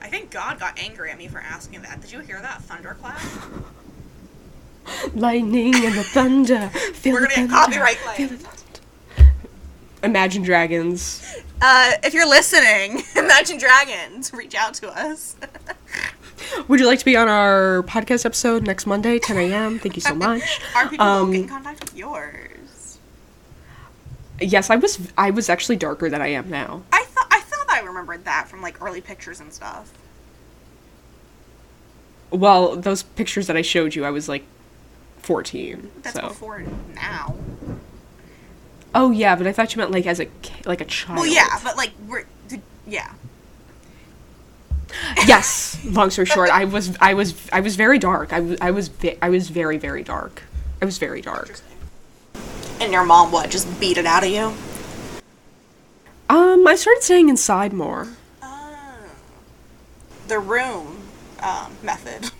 [0.00, 2.00] I think God got angry at me for asking that.
[2.00, 3.20] Did you hear that thunderclap?
[5.14, 6.68] Lightning and the thunder.
[6.94, 8.40] Feel We're gonna get thunder, copyright feel claim.
[10.02, 11.36] Imagine Dragons.
[11.60, 15.36] Uh, if you're listening, Imagine Dragons, reach out to us.
[16.68, 19.78] Would you like to be on our podcast episode next Monday, 10 a.m.?
[19.78, 20.60] Thank you so much.
[20.74, 22.98] Are people Um, in contact with yours?
[24.40, 25.10] Yes, I was.
[25.18, 26.82] I was actually darker than I am now.
[26.92, 27.27] I thought I thought I
[27.98, 29.92] remembered that from like early pictures and stuff.
[32.30, 34.44] Well, those pictures that I showed you, I was like
[35.18, 35.90] 14.
[36.02, 36.28] That's so.
[36.28, 36.62] before
[36.94, 37.34] now.
[38.94, 40.28] Oh yeah, but I thought you meant like as a
[40.64, 41.20] like a child.
[41.20, 42.24] Well, yeah, but like we're
[42.86, 43.12] yeah.
[45.26, 45.78] yes.
[45.84, 46.96] Long story short, I was.
[47.00, 47.34] I was.
[47.52, 48.32] I was very dark.
[48.32, 48.58] I was.
[48.60, 48.90] I was.
[49.20, 50.42] I was very very dark.
[50.80, 51.60] I was very dark.
[52.80, 53.50] And your mom what?
[53.50, 54.54] Just beat it out of you?
[56.30, 58.08] Um, I started staying inside more.
[58.42, 58.98] Oh.
[60.26, 60.98] The room
[61.42, 62.30] um, method.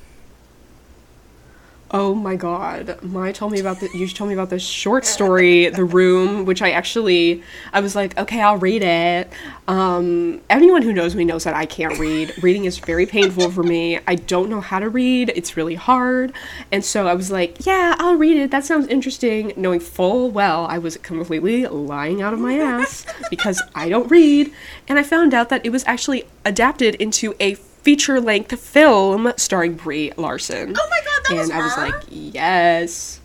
[1.90, 3.02] Oh my god.
[3.02, 6.60] Mai told me about the you told me about this short story, The Room, which
[6.60, 9.30] I actually I was like, okay, I'll read it.
[9.66, 12.34] Um anyone who knows me knows that I can't read.
[12.42, 14.00] Reading is very painful for me.
[14.06, 15.32] I don't know how to read.
[15.34, 16.34] It's really hard.
[16.70, 18.50] And so I was like, yeah, I'll read it.
[18.50, 23.62] That sounds interesting, knowing full well I was completely lying out of my ass because
[23.74, 24.52] I don't read.
[24.88, 29.74] And I found out that it was actually adapted into a feature length film starring
[29.74, 30.74] Brie Larson.
[30.78, 31.88] Oh my god, that and was I was her?
[31.88, 33.20] like, yes.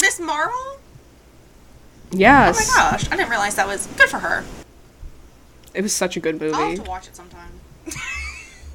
[0.00, 0.78] Miss Marvel?
[2.10, 2.58] Yes.
[2.70, 4.44] Oh my gosh, I didn't realize that was good for her.
[5.74, 6.54] It was such a good movie.
[6.54, 7.48] I'll have to watch it sometime.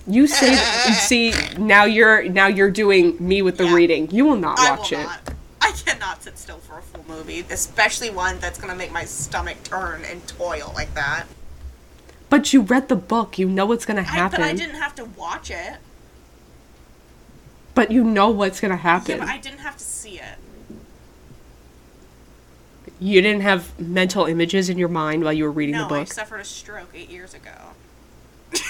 [0.09, 0.55] You say
[0.93, 3.73] see now you're now you're doing me with the Yeah.
[3.73, 4.09] reading.
[4.09, 5.03] You will not I watch will it.
[5.03, 5.33] not.
[5.59, 9.61] I cannot sit still for a full movie, especially one that's gonna make my stomach
[9.65, 11.25] turn and toil like that.
[12.29, 13.39] But you read the book.
[13.39, 14.41] You know what's going to I, happen.
[14.41, 15.77] but I didn't have to watch it.
[17.73, 19.17] But you know what's going to happen.
[19.17, 20.37] Yeah, but I didn't have to see it.
[22.99, 26.01] You didn't have mental images in your mind while you were reading No, the book.
[26.01, 27.51] I suffered a stroke eight years ago.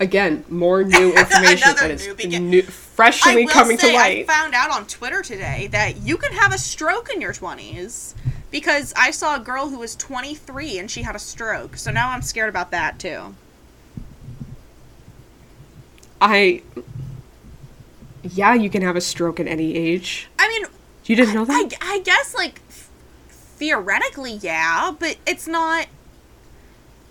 [0.00, 4.28] Again, more new information that is new I freshly coming say, to light.
[4.28, 8.14] I found out on Twitter today that you can have a stroke in your 20s
[8.54, 11.76] because I saw a girl who was 23 and she had a stroke.
[11.76, 13.34] So now I'm scared about that too.
[16.20, 16.62] I
[18.22, 20.28] Yeah, you can have a stroke at any age.
[20.38, 20.66] I mean,
[21.04, 21.72] you didn't know that?
[21.80, 22.60] I, I guess like
[23.28, 25.88] theoretically, yeah, but it's not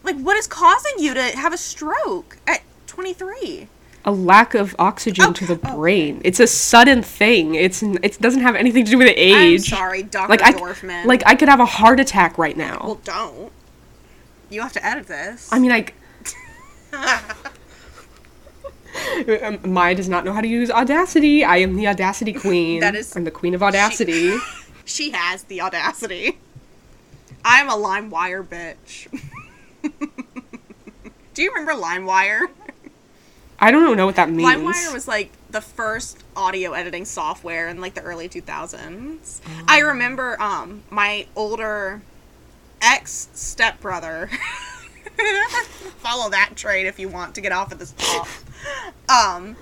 [0.02, 3.68] like what is causing you to have a stroke at 23?
[4.06, 5.76] A lack of oxygen Oh, to the oh.
[5.78, 6.22] brain.
[6.24, 7.56] It's a sudden thing.
[7.56, 9.72] It's it doesn't have anything to do with age.
[9.72, 10.30] I'm sorry, Dr.
[10.30, 12.80] Like I like I could have a heart attack right now.
[12.84, 13.52] well, don't.
[14.50, 15.52] You have to edit this.
[15.52, 15.94] I mean, like
[19.44, 21.44] um, Maya does not know how to use Audacity.
[21.44, 22.80] I am the Audacity queen.
[22.80, 24.38] That is- I'm the queen of Audacity.
[24.86, 26.40] she has the audacity.
[27.46, 29.08] I'm a LimeWire bitch.
[31.34, 32.48] Do you remember LimeWire?
[33.64, 34.50] I don't know what that means.
[34.50, 39.40] LimeWire was like the first audio editing software in like the early 2000s.
[39.70, 42.02] I remember um my older
[42.82, 44.30] ex stepbrother.
[45.96, 48.28] Follow that trade if you want to get off of this top.
[49.08, 49.56] Um,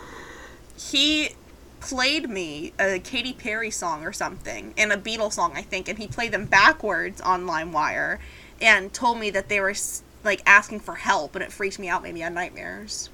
[0.76, 1.36] he
[1.80, 5.99] played me a Katy Perry song or something and a Beatles song, I think, and
[5.99, 8.18] he played them backwards on LimeWire
[8.60, 9.76] and told me that they were
[10.24, 13.12] like asking for help, and it freaked me out, made me have nightmares.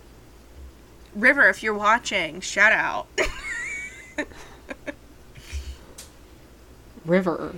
[1.18, 3.08] River, if you're watching, shout out.
[7.06, 7.56] River.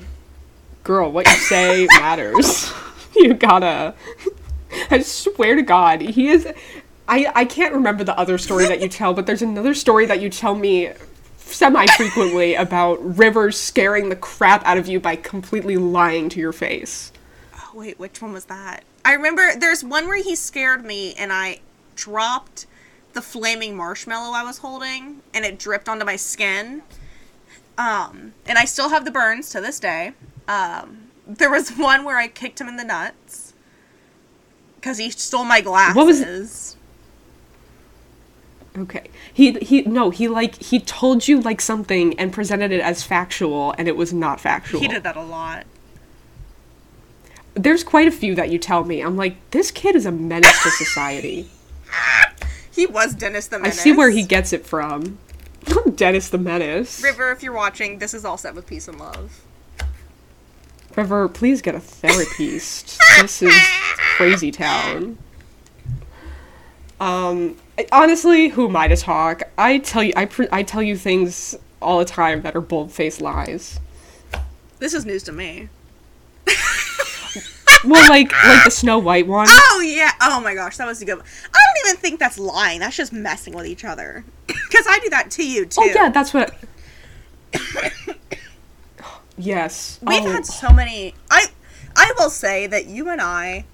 [0.84, 2.72] Girl, what you say matters.
[3.16, 3.96] you gotta.
[4.90, 6.48] I swear to God, he is.
[7.08, 10.22] I, I can't remember the other story that you tell, but there's another story that
[10.22, 10.92] you tell me
[11.38, 16.54] semi frequently about River scaring the crap out of you by completely lying to your
[16.54, 17.12] face.
[17.56, 18.84] Oh, wait, which one was that?
[19.04, 21.60] I remember there's one where he scared me and I
[21.96, 22.68] dropped
[23.14, 26.84] the flaming marshmallow I was holding and it dripped onto my skin.
[27.78, 30.12] Um, and I still have the burns to this day.
[30.48, 33.54] Um, there was one where I kicked him in the nuts
[34.76, 35.96] because he stole my glasses.
[35.96, 36.76] What was-
[38.78, 39.10] Okay.
[39.34, 43.74] He he no, he like he told you like something and presented it as factual
[43.78, 44.80] and it was not factual.
[44.80, 45.66] He did that a lot.
[47.56, 49.02] There's quite a few that you tell me.
[49.02, 51.50] I'm like, this kid is a menace to society.
[52.80, 53.78] He was Dennis the Menace.
[53.78, 55.18] I see where he gets it from.
[55.96, 57.04] Dennis the Menace.
[57.04, 59.44] River, if you're watching, this is all set with peace and love.
[60.96, 62.98] River, please get a therapist.
[63.22, 63.54] this is
[64.16, 65.18] crazy town.
[67.02, 69.44] Um, I- honestly, who am I to talk?
[69.58, 73.20] I tell you, I pr- I tell you things all the time that are bold-faced
[73.20, 73.82] lies.
[74.80, 75.68] This is news to me.
[77.86, 79.48] Well, like like the Snow White one.
[79.50, 80.12] Oh yeah.
[80.22, 81.18] Oh my gosh, that was a good.
[81.18, 81.26] One.
[81.46, 82.80] I don't even think that's lying.
[82.80, 84.24] That's just messing with each other.
[84.70, 85.82] Because I do that to you oh, too.
[85.82, 86.54] Oh yeah, that's what.
[89.38, 90.00] yes.
[90.02, 91.16] We've oh, had so many.
[91.32, 91.48] I
[91.96, 93.66] I will say that you and I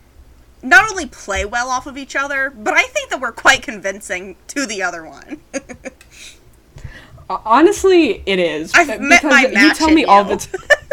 [0.64, 4.38] not only play well off of each other, but I think that we're quite convincing
[4.48, 5.42] to the other one.
[7.30, 8.74] honestly, it is.
[8.74, 10.36] I've uh, met my match you tell me all you.
[10.36, 10.85] the time.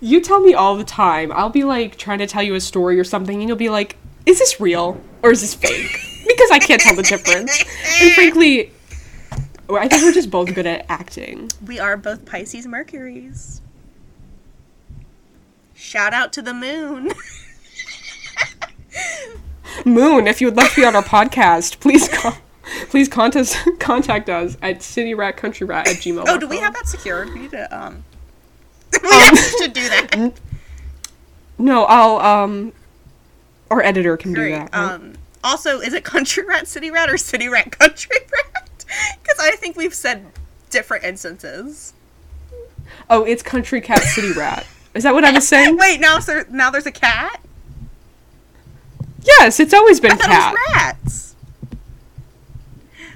[0.00, 1.30] You tell me all the time.
[1.32, 3.96] I'll be like trying to tell you a story or something, and you'll be like,
[4.26, 7.64] "Is this real or is this fake?" Because I can't tell the difference.
[8.00, 8.70] And frankly,
[9.70, 11.50] I think we're just both good at acting.
[11.66, 13.60] we are both Pisces Mercuries.
[15.74, 17.10] Shout out to the moon.
[19.86, 22.34] Moon, if you would like to be on our podcast, please con-
[22.90, 26.24] please contact contact us at cityratcountryrat at gmail.
[26.26, 27.30] oh, do we have that secured?
[27.32, 28.04] We need to um.
[29.02, 30.32] we have to do that.
[31.58, 32.72] No, I'll um.
[33.70, 34.70] Our editor can do that.
[34.72, 34.74] right?
[34.74, 35.12] Um,
[35.44, 38.84] also, is it Country Rat, City Rat, or City Rat, Country Rat?
[39.22, 40.24] Because I think we've said
[40.70, 41.92] different instances.
[43.10, 44.66] oh, it's country cat city rat.
[44.94, 45.76] Is that what I was saying?
[45.76, 47.40] Wait, now there, now there's a cat.
[49.22, 50.54] Yes, it's always been I cat.
[50.74, 51.36] rats.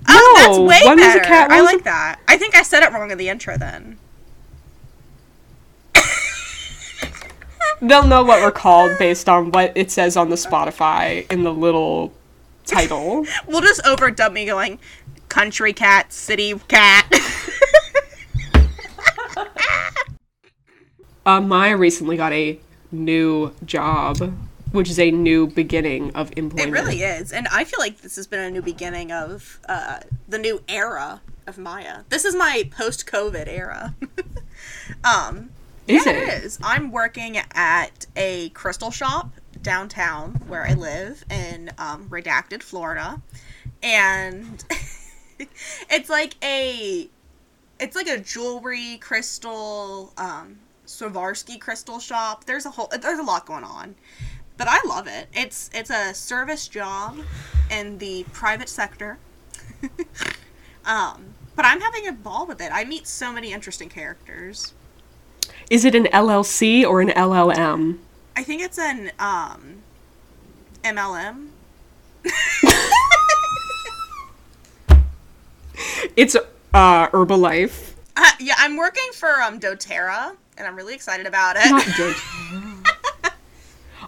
[0.07, 1.25] Oh, that's No, way one was a better.
[1.25, 2.21] cat, I like that.
[2.29, 3.99] I think I said it wrong in the intro then.
[7.87, 11.53] They'll know what we're called based on what it says on the Spotify in the
[11.53, 12.13] little
[12.65, 13.27] title.
[13.47, 14.79] We'll just overdub me going,
[15.29, 17.11] country cat, city cat.
[21.27, 22.59] Uh, Maya recently got a
[22.93, 24.19] new job,
[24.73, 26.69] which is a new beginning of employment.
[26.69, 30.01] it really is, and I feel like this has been a new beginning of uh,
[30.29, 32.01] the new era of Maya.
[32.11, 33.95] This is my post-COVID era.
[35.05, 35.49] um,
[35.87, 36.29] Is yeah, it?
[36.29, 36.59] it is.
[36.63, 39.33] I'm working at a crystal shop
[39.63, 43.21] downtown where I live in um, Redacted, Florida,
[43.83, 44.65] and
[45.91, 47.09] it's like a
[47.81, 50.57] it's like a jewelry crystal um
[50.87, 52.45] Swarovski crystal shop.
[52.45, 53.95] There's a whole there's a lot going on.
[54.57, 55.29] but I love it.
[55.33, 57.19] It's it's a service job
[57.71, 59.19] in the private sector.
[60.85, 62.71] um, but I'm having a ball with it.
[62.73, 64.73] I meet so many interesting characters.
[65.71, 67.99] Is it an LLC or an LLM?
[68.37, 69.83] I think it's an um
[70.83, 71.49] MLM.
[76.17, 77.95] It's uh, Herbalife.
[78.17, 81.69] Uh, yeah, I'm working for um DoTerra, and I'm really excited about it.
[81.69, 82.15] Not good.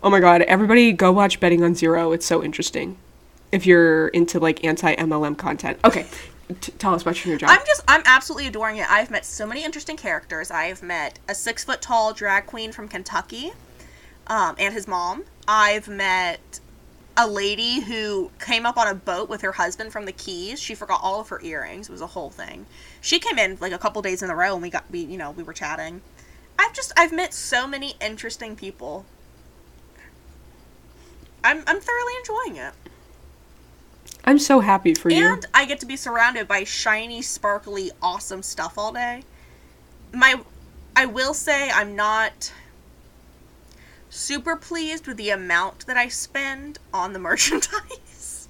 [0.03, 2.13] oh my god, everybody go watch Betting on Zero.
[2.13, 2.97] It's so interesting.
[3.51, 5.79] If you're into like anti MLM content.
[5.85, 6.07] Okay,
[6.61, 7.51] t- tell us about your job.
[7.51, 8.91] I'm just I'm absolutely adoring it.
[8.91, 10.51] I've met so many interesting characters.
[10.51, 13.53] I've met a six foot tall drag queen from Kentucky,
[14.27, 15.25] um, and his mom.
[15.49, 16.61] I've met
[17.17, 20.61] a lady who came up on a boat with her husband from the Keys.
[20.61, 21.89] She forgot all of her earrings.
[21.89, 22.67] It was a whole thing.
[23.01, 25.17] She came in like a couple days in a row, and we got we you
[25.17, 26.03] know we were chatting.
[26.59, 29.05] I've just I've met so many interesting people.
[31.43, 32.75] I'm I'm thoroughly enjoying it.
[34.27, 35.25] I'm so happy for you.
[35.25, 39.23] And I get to be surrounded by shiny, sparkly, awesome stuff all day.
[40.13, 40.41] My
[40.97, 42.53] I will say I'm not
[44.11, 48.49] super pleased with the amount that I spend on the merchandise.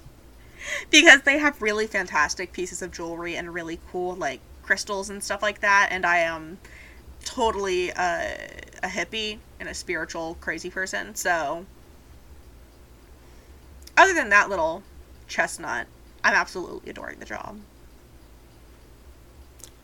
[0.89, 5.41] because they have really fantastic pieces of jewelry and really cool like crystals and stuff
[5.41, 6.57] like that and I am
[7.23, 8.49] totally a,
[8.83, 11.15] a hippie and a spiritual crazy person.
[11.15, 11.65] So
[13.95, 14.83] other than that little
[15.27, 15.87] chestnut,
[16.23, 17.59] I'm absolutely adoring the job.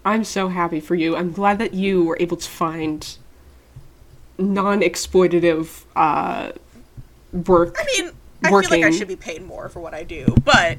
[0.06, 1.16] I'm so happy for you.
[1.16, 3.18] I'm glad that you were able to find
[4.38, 6.52] non-exploitative uh,
[7.32, 7.78] work.
[7.80, 8.12] I mean,
[8.44, 8.70] I working.
[8.70, 10.78] feel like I should be paid more for what I do, but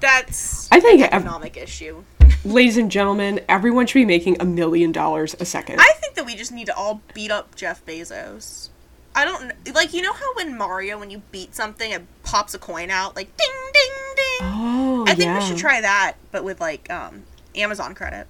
[0.00, 2.02] that's I think an ev- economic issue.
[2.44, 5.78] Ladies and gentlemen, everyone should be making a million dollars a second.
[5.78, 8.70] I think that we just need to all beat up Jeff Bezos.
[9.14, 12.58] I don't like you know how when Mario when you beat something it pops a
[12.58, 14.38] coin out like ding ding ding.
[14.42, 15.38] oh, I think yeah.
[15.38, 18.26] we should try that, but with like um Amazon credit.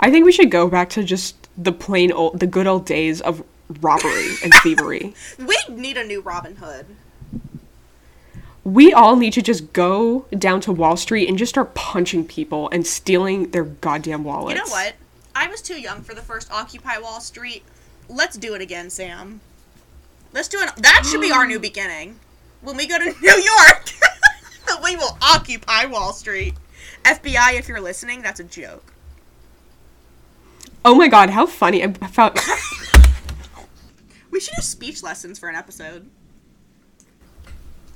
[0.00, 3.20] I think we should go back to just the plain old, the good old days
[3.20, 3.44] of
[3.80, 5.14] robbery and thievery.
[5.38, 6.86] We need a new Robin Hood.
[8.64, 12.70] We all need to just go down to Wall Street and just start punching people
[12.70, 14.58] and stealing their goddamn wallets.
[14.58, 14.94] You know what?
[15.36, 17.62] I was too young for the first Occupy Wall Street.
[18.08, 19.40] Let's do it again, Sam.
[20.32, 20.74] Let's do it.
[20.76, 22.18] That should be our new beginning.
[22.60, 23.90] When we go to New York,
[24.82, 26.54] we will occupy Wall Street.
[27.04, 28.92] FBI, if you're listening, that's a joke.
[30.84, 31.82] Oh my god, how funny!
[31.82, 32.38] I found.
[34.34, 36.10] We should do speech lessons for an episode.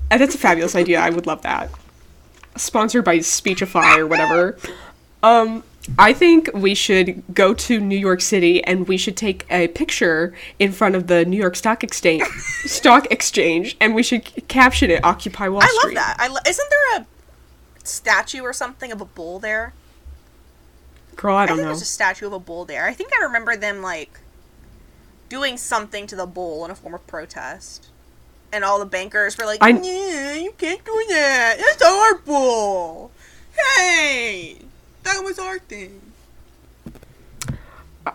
[0.08, 1.00] That's a fabulous idea.
[1.00, 1.68] I would love that.
[2.54, 4.56] Sponsored by Speechify or whatever.
[5.20, 5.64] Um,
[5.96, 10.34] I think we should go to New York City and we should take a picture
[10.58, 12.24] in front of the New York Stock Exchange,
[12.66, 16.16] Stock Exchange, and we should c- caption it "Occupy Wall I Street." I love that.
[16.18, 17.06] I lo- isn't there a
[17.84, 19.72] statue or something of a bull there?
[21.16, 21.68] Girl, I I don't think know.
[21.70, 22.86] there's a statue of a bull there.
[22.86, 24.20] I think I remember them like
[25.28, 27.88] doing something to the bull in a form of protest.
[28.52, 31.56] And all the bankers were like, I- "Yeah, you can't do that.
[31.58, 33.10] That's our bull.
[33.76, 34.58] Hey,
[35.08, 36.00] that was our thing."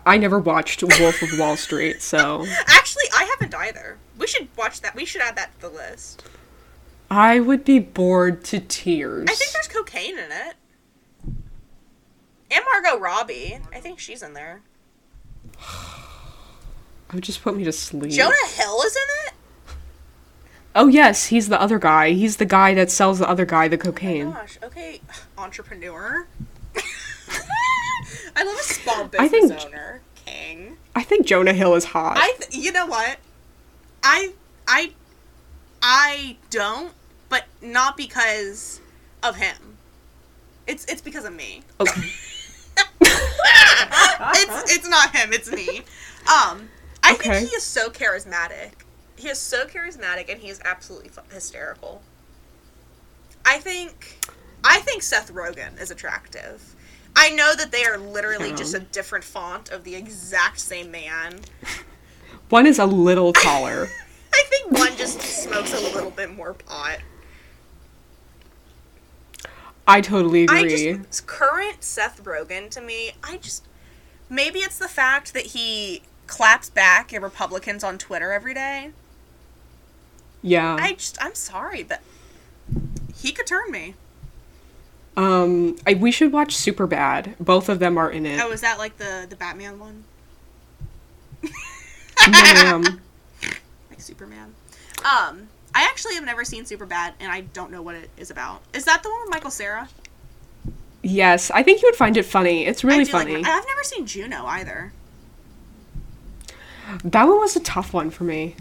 [0.06, 3.98] I never watched Wolf of Wall Street, so Actually, I haven't either.
[4.18, 4.94] We should watch that.
[4.94, 6.24] We should add that to the list.
[7.10, 9.28] I would be bored to tears.
[9.30, 10.54] I think there's cocaine in it.
[12.50, 13.58] And Margot Robbie.
[13.72, 14.62] I think she's in there.
[17.08, 18.10] It would just put me to sleep.
[18.10, 19.34] Jonah Hill is in it?
[20.74, 22.10] Oh yes, he's the other guy.
[22.10, 24.32] He's the guy that sells the other guy the oh cocaine.
[24.32, 25.00] Gosh, okay.
[25.38, 26.26] Entrepreneur.
[28.36, 30.00] I love a small I business think- owner.
[30.26, 30.78] King.
[30.96, 32.16] I think Jonah Hill is hot.
[32.16, 33.18] I th- you know what?
[34.02, 34.32] I
[34.66, 34.92] I
[35.82, 36.92] I don't,
[37.28, 38.80] but not because
[39.22, 39.76] of him.
[40.66, 41.62] It's it's because of me.
[41.80, 42.00] Okay.
[43.02, 45.78] it's it's not him, it's me.
[46.26, 46.68] Um
[47.02, 47.30] I Okay.
[47.40, 48.70] think he is so charismatic.
[49.16, 52.02] He is so charismatic and he is absolutely fu- hysterical.
[53.44, 54.16] I think
[54.64, 56.73] I think Seth Rogen is attractive.
[57.16, 61.40] I know that they are literally just a different font of the exact same man.
[62.48, 63.88] One is a little taller.
[64.34, 66.98] I think one just smokes a little bit more pot.
[69.86, 70.98] I totally I agree.
[70.98, 73.64] just current Seth Rogen to me, I just
[74.28, 78.90] maybe it's the fact that he claps back at Republicans on Twitter every day.
[80.42, 80.76] yeah.
[80.80, 82.02] I just I'm sorry, but
[83.16, 83.94] he could turn me.
[85.16, 87.36] Um, I, we should watch Super Bad.
[87.38, 88.40] Both of them are in it.
[88.40, 90.04] Oh, is that like the the Batman one?
[91.42, 93.00] No, ma'am.
[93.90, 94.54] Like Superman.
[95.00, 98.30] Um, I actually have never seen Super Bad, and I don't know what it is
[98.30, 98.62] about.
[98.72, 99.88] Is that the one with Michael Cera?
[101.02, 102.64] Yes, I think you would find it funny.
[102.66, 103.36] It's really I do like funny.
[103.36, 104.92] I've never seen Juno either.
[107.04, 108.56] that one was a tough one for me.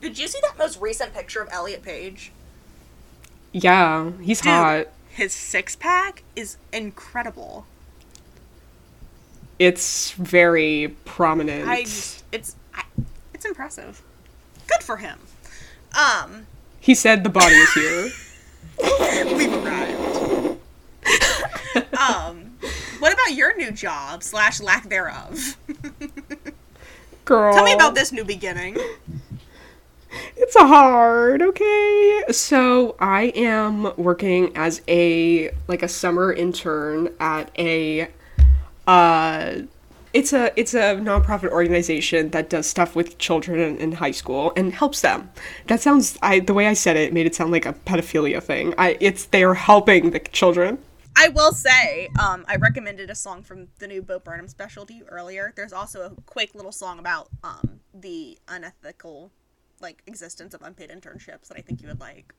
[0.00, 2.30] Did you see that most recent picture of Elliot Page?
[3.52, 4.86] Yeah, he's Dude, hot.
[5.10, 7.66] his six pack is incredible.
[9.58, 11.68] It's very prominent.
[11.68, 11.80] I
[12.32, 12.84] it's I,
[13.34, 14.02] it's impressive.
[14.68, 15.18] Good for him.
[15.98, 16.46] Um,
[16.80, 18.10] He said the body is here.
[19.36, 20.58] we've arrived.
[21.98, 22.56] um,
[23.00, 25.56] what about your new job slash lack thereof?
[27.24, 27.52] Girl.
[27.52, 28.76] Tell me about this new beginning.
[30.48, 32.22] It's hard, okay?
[32.30, 38.08] So I am working as a like a summer intern at a
[38.86, 39.56] uh
[40.14, 44.54] it's a it's a nonprofit organization that does stuff with children in, in high school
[44.56, 45.30] and helps them.
[45.66, 48.72] That sounds I the way I said it made it sound like a pedophilia thing.
[48.78, 50.78] I it's they are helping the children.
[51.14, 54.94] I will say, um, I recommended a song from the new Bo Burnham special to
[54.94, 55.52] you earlier.
[55.56, 59.32] There's also a quick little song about um, the unethical,
[59.80, 62.34] like, existence of unpaid internships that I think you would like.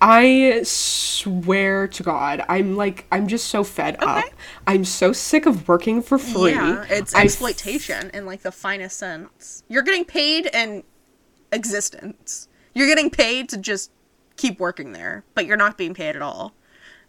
[0.00, 4.24] I swear to God, I'm like I'm just so fed up.
[4.66, 6.52] I'm so sick of working for free.
[6.52, 9.64] Yeah, it's exploitation in like the finest sense.
[9.68, 10.84] You're getting paid in
[11.52, 12.48] existence.
[12.74, 13.90] You're getting paid to just
[14.36, 16.52] keep working there, but you're not being paid at all.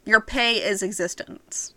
[0.03, 1.75] Your pay is existence.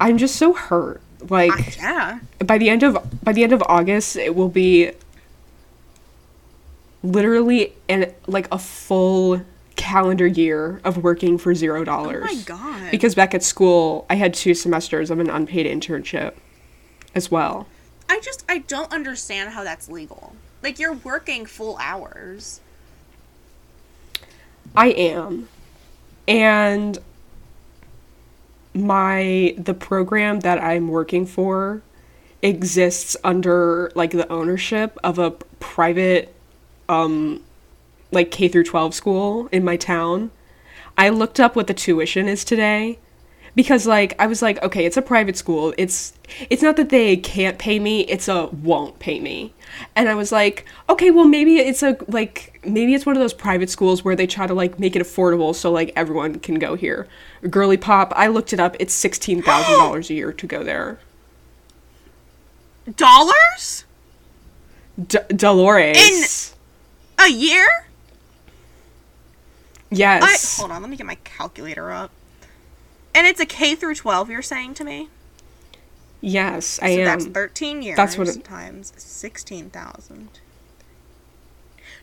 [0.00, 1.00] I'm just so hurt.
[1.28, 2.44] Like ah, Yeah.
[2.46, 4.92] by the end of by the end of August, it will be
[7.02, 9.42] literally an like a full
[9.76, 12.26] calendar year of working for zero dollars.
[12.28, 12.90] Oh my God.
[12.90, 16.34] Because back at school, I had two semesters of an unpaid internship
[17.14, 17.66] as well.
[18.08, 20.34] I just I don't understand how that's legal.
[20.62, 22.60] Like you're working full hours.
[24.74, 25.48] I am.
[26.28, 26.98] And
[28.76, 31.82] my the program that I'm working for
[32.42, 36.34] exists under like the ownership of a private
[36.88, 37.42] um
[38.12, 40.30] like K through 12 school in my town.
[40.96, 42.98] I looked up what the tuition is today
[43.56, 45.74] because like I was like okay, it's a private school.
[45.76, 46.12] It's
[46.48, 49.52] it's not that they can't pay me, it's a won't pay me.
[49.96, 53.34] And I was like, okay, well maybe it's a like maybe it's one of those
[53.34, 56.76] private schools where they try to like make it affordable so like everyone can go
[56.76, 57.08] here.
[57.50, 58.76] Girly Pop, I looked it up.
[58.78, 60.98] It's $16,000 a year to go there.
[62.94, 63.84] Dollars?
[65.04, 66.54] D- Dolores.
[67.18, 67.66] In a year?
[69.90, 70.58] I yes.
[70.58, 72.10] hold on, let me get my calculator up.
[73.16, 75.08] And it's a K through 12 you're saying to me?
[76.20, 77.04] yes, I So am.
[77.06, 80.28] that's 13 years that's what it- times 16,000.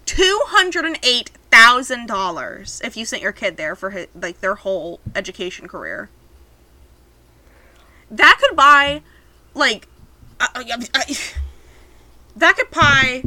[0.06, 6.10] $208,000 if you sent your kid there for his, like their whole education career.
[8.10, 9.04] That could buy
[9.54, 9.88] like
[10.40, 11.18] uh, uh, I- I- I-
[12.36, 13.24] that could buy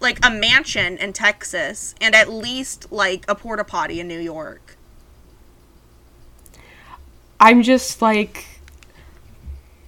[0.00, 4.65] like a mansion in Texas and at least like a porta potty in New York.
[7.40, 8.46] I'm just like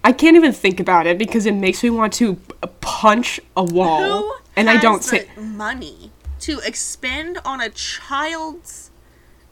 [0.05, 2.36] I can't even think about it because it makes me want to
[2.80, 4.22] punch a wall.
[4.22, 8.90] Who and I don't say money to expend on a child's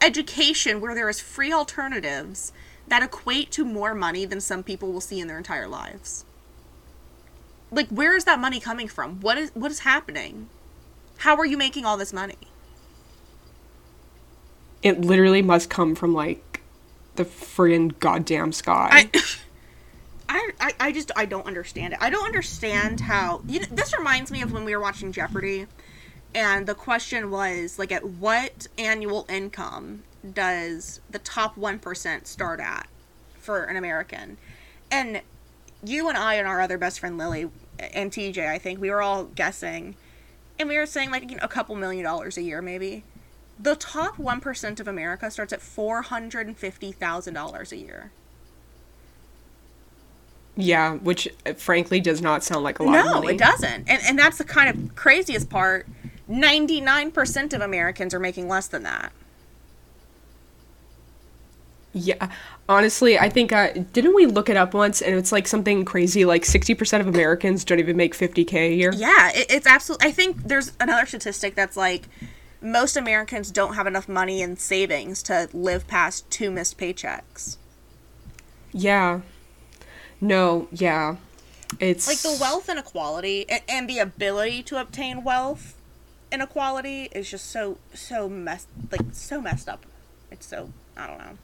[0.00, 2.52] education where there is free alternatives
[2.88, 6.24] that equate to more money than some people will see in their entire lives.
[7.70, 9.20] Like where is that money coming from?
[9.20, 10.48] What is what is happening?
[11.18, 12.36] How are you making all this money?
[14.86, 16.55] it literally must come from like
[17.16, 19.10] the friggin' goddamn sky.
[20.28, 21.98] I, I, I, just I don't understand it.
[22.02, 25.66] I don't understand how you know, this reminds me of when we were watching Jeopardy,
[26.34, 30.02] and the question was like, at what annual income
[30.34, 32.88] does the top one percent start at
[33.38, 34.36] for an American?
[34.90, 35.22] And
[35.84, 37.48] you and I and our other best friend Lily
[37.78, 39.94] and TJ, I think we were all guessing,
[40.58, 43.04] and we were saying like you know, a couple million dollars a year maybe.
[43.58, 47.76] The top one percent of America starts at four hundred and fifty thousand dollars a
[47.76, 48.12] year.
[50.56, 53.84] yeah, which uh, frankly does not sound like a lot of No, it doesn't.
[53.88, 55.86] And and that's the kind of craziest part.
[56.28, 59.12] 99% of Americans are making less than that.
[61.92, 62.30] Yeah,
[62.68, 66.26] honestly, I think uh, didn't we look it up once and it's like something crazy
[66.26, 68.92] like 60% of Americans don't even make 50k a year.
[68.92, 72.08] Yeah, it, it's absolutely I think there's another statistic that's like
[72.72, 77.56] most Americans don't have enough money in savings to live past two missed paychecks.
[78.72, 79.20] Yeah.
[80.20, 81.16] No, yeah.
[81.80, 85.74] It's like the wealth inequality and, and the ability to obtain wealth
[86.32, 89.86] inequality is just so so messed like so messed up.
[90.30, 91.38] It's so I don't know.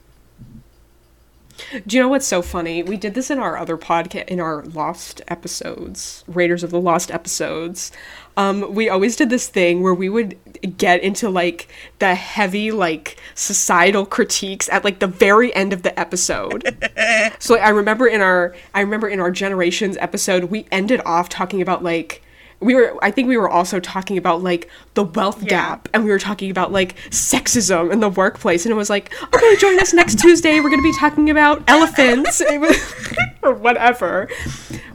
[1.85, 2.81] Do you know what's so funny?
[2.81, 7.11] We did this in our other podcast, in our Lost episodes, Raiders of the Lost
[7.11, 7.91] episodes.
[8.35, 10.37] Um, we always did this thing where we would
[10.77, 11.67] get into like
[11.99, 16.63] the heavy, like societal critiques at like the very end of the episode.
[17.39, 21.29] so like, I remember in our, I remember in our Generations episode, we ended off
[21.29, 22.21] talking about like
[22.59, 26.09] we were i think we were also talking about like the wealth gap and we
[26.09, 29.91] were talking about like sexism in the workplace and it was like okay join us
[29.91, 32.93] next tuesday we're going to be talking about elephants was-
[33.43, 34.29] or whatever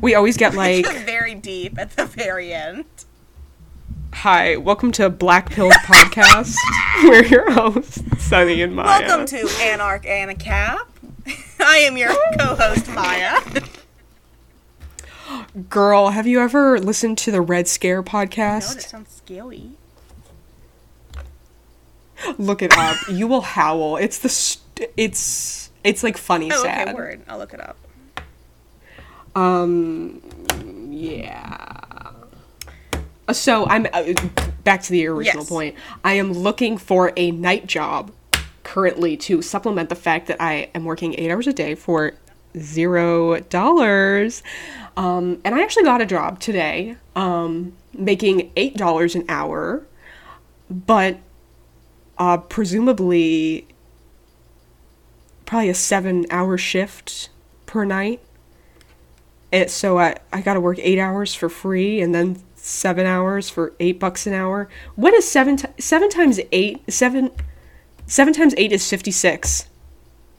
[0.01, 2.85] we always get like Very deep at the very end.
[4.13, 6.55] Hi welcome to black pills podcast
[7.05, 10.89] we're your hosts sunny and maya Welcome to Anarch and a Cap.
[11.61, 13.39] I am your co-host Maya.
[15.69, 19.71] girl have you ever listened to the red scare No, podcast that sounds scary.
[22.39, 26.89] look it up you will howl it's the st- it's it's like funny Oh, sad
[26.89, 27.21] okay, word.
[27.29, 27.77] I'll look it up.
[29.37, 30.21] Um,
[30.91, 31.78] yeah.
[33.33, 34.13] So I'm uh,
[34.65, 35.49] back to the original Yes.
[35.49, 35.75] point.
[36.05, 38.11] I am looking for a night job
[38.65, 42.13] currently to supplement the fact that I am working eight hours a day for
[42.57, 44.43] zero dollars.
[44.97, 49.87] Um, and I actually got a job today, um, making eight dollars an hour,
[50.71, 51.19] but
[52.19, 53.69] uh, presumably
[55.47, 57.31] probably a seven-hour shift
[57.65, 58.21] per night.
[59.69, 63.99] So I, I gotta work eight hours for free and then seven hours for eight
[63.99, 64.69] bucks an hour.
[64.95, 66.83] What is seven ti seven times eight?
[66.93, 67.31] Seven
[68.07, 69.69] seven times eight is fifty six.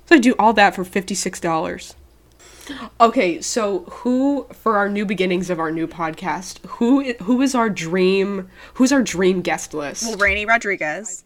[0.05, 1.95] So I do all that for fifty six dollars.
[3.01, 6.63] Okay, so who for our new beginnings of our new podcast?
[6.67, 8.47] Who who is our dream?
[8.75, 10.03] Who's our dream guest list?
[10.03, 11.23] Well, Raini Rodriguez,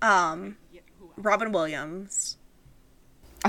[0.00, 0.56] um,
[1.16, 2.35] Robin Williams.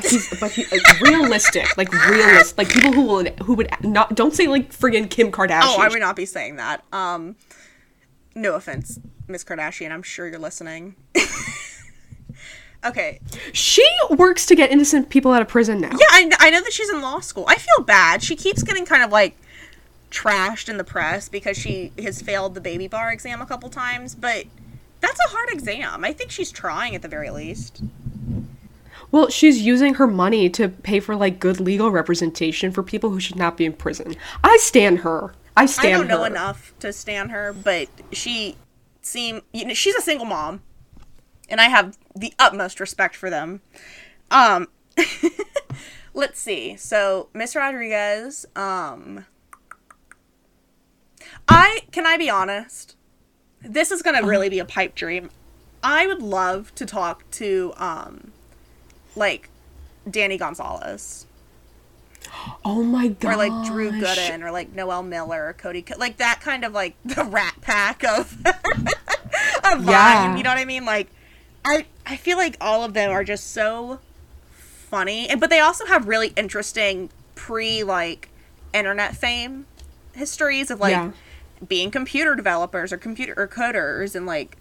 [0.03, 4.33] He's but he, like, realistic, like realistic, like people who will who would not don't
[4.33, 5.61] say like friggin' Kim Kardashian.
[5.63, 6.83] Oh, I would not be saying that.
[6.93, 7.35] Um,
[8.35, 9.91] no offense, Miss Kardashian.
[9.91, 10.95] I'm sure you're listening.
[12.85, 13.19] okay.
[13.53, 15.91] She works to get innocent people out of prison now.
[15.91, 17.45] Yeah, I, I know that she's in law school.
[17.47, 18.21] I feel bad.
[18.21, 19.35] She keeps getting kind of like
[20.11, 24.15] trashed in the press because she has failed the baby bar exam a couple times,
[24.15, 24.45] but
[24.99, 26.03] that's a hard exam.
[26.03, 27.81] I think she's trying at the very least.
[29.11, 33.19] Well, she's using her money to pay for like good legal representation for people who
[33.19, 34.15] should not be in prison.
[34.43, 35.33] I stand her.
[35.55, 35.95] I stand.
[35.95, 36.27] I don't know her.
[36.27, 38.57] enough to stand her, but she
[39.01, 40.61] seem you know she's a single mom,
[41.49, 43.61] and I have the utmost respect for them.
[44.29, 44.67] Um,
[46.13, 46.75] let's see.
[46.75, 49.25] So Miss Rodriguez, um,
[51.47, 52.95] I can I be honest?
[53.61, 55.29] This is gonna really be a pipe dream.
[55.81, 58.33] I would love to talk to um,
[59.17, 59.49] like
[60.09, 61.25] Danny Gonzalez
[62.65, 63.33] Oh my god.
[63.33, 66.73] or like Drew Gooden or like Noel Miller or Cody, Co- like that kind of
[66.73, 68.37] like the Rat Pack of
[69.63, 70.37] of Vine.
[70.37, 70.83] You know what I mean?
[70.85, 71.07] Like,
[71.63, 73.99] I I feel like all of them are just so
[74.49, 78.29] funny, and but they also have really interesting pre like
[78.73, 79.65] internet fame
[80.13, 81.11] histories of like Yeah.
[81.65, 84.57] being computer developers or computer or coders, and like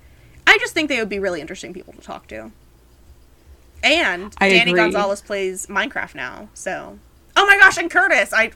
[0.47, 2.53] I just think they would be really interesting people to talk to.
[3.87, 4.83] And I Danny agree.
[4.83, 6.99] Gonzalez plays Minecraft now, so
[7.37, 8.53] oh my gosh, and Curtis, I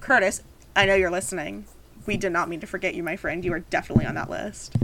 [0.00, 0.42] Curtis,
[0.76, 1.64] I know you're listening.
[2.06, 3.44] We did not mean to forget you, my friend.
[3.44, 4.74] You are definitely on that list.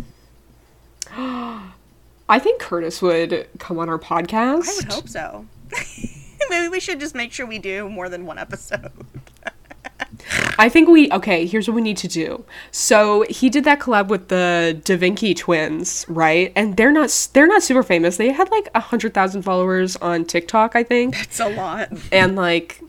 [1.11, 4.68] I think Curtis would come on our podcast.
[4.68, 5.47] I would hope so.
[6.51, 8.93] Maybe we should just make sure we do more than one episode.
[10.59, 11.47] I think we okay.
[11.47, 12.45] Here's what we need to do.
[12.71, 16.53] So he did that collab with the Da Vinci twins, right?
[16.57, 18.17] And they're not they're not super famous.
[18.17, 21.17] They had like a hundred thousand followers on TikTok, I think.
[21.17, 21.91] That's a lot.
[22.13, 22.81] And like,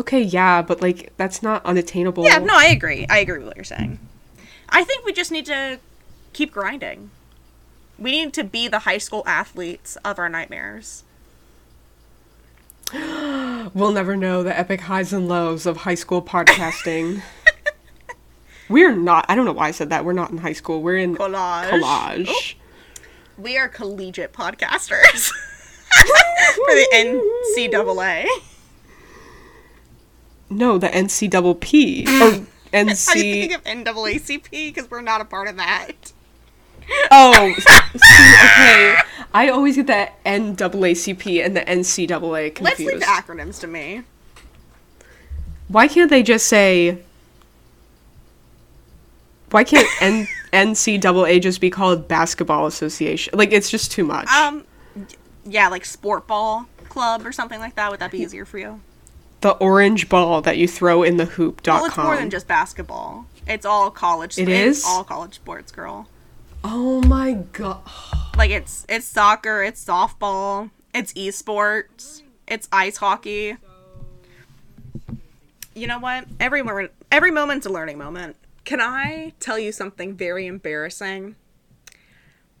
[0.00, 2.24] okay, yeah, but like that's not unattainable.
[2.24, 3.06] Yeah, no, I agree.
[3.08, 3.98] I agree with what you're saying.
[4.68, 5.78] I think we just need to
[6.32, 7.10] keep grinding.
[7.98, 11.04] We need to be the high school athletes of our nightmares.
[13.72, 17.22] We'll never know the epic highs and lows of high school podcasting.
[18.68, 19.26] We're not.
[19.28, 20.04] I don't know why I said that.
[20.04, 20.82] We're not in high school.
[20.82, 21.68] We're in Collage.
[21.70, 22.54] collage.
[23.38, 25.30] We are collegiate podcasters
[25.90, 27.22] for the
[27.56, 28.26] NCAA.
[30.48, 33.12] No, the NC P or How do you NC.
[33.12, 34.50] think of NAACP?
[34.50, 36.12] Because we're not a part of that.
[37.10, 38.96] Oh, see, okay.
[39.32, 42.60] I always get the NAACP and the NCAA confused.
[42.60, 44.02] Let's leave the acronyms to me.
[45.68, 46.98] Why can't they just say
[49.50, 53.36] Why can't N- NCAA just be called Basketball Association?
[53.36, 54.28] Like, it's just too much.
[54.28, 54.64] Um,
[55.44, 57.90] yeah, like sport ball club or something like that.
[57.90, 58.80] Would that be easier for you?
[59.40, 61.76] the orange ball that you throw in the hoop.com.
[61.80, 63.26] Well, it's more than just basketball.
[63.46, 64.38] It's all college.
[64.38, 64.84] It is?
[64.86, 66.08] all college sports, girl.
[66.62, 67.82] Oh my god.
[68.36, 73.56] Like it's it's soccer, it's softball, it's esports, it's ice hockey.
[75.74, 76.26] You know what?
[76.38, 78.36] Every moment, every moment's a learning moment.
[78.64, 81.36] Can I tell you something very embarrassing?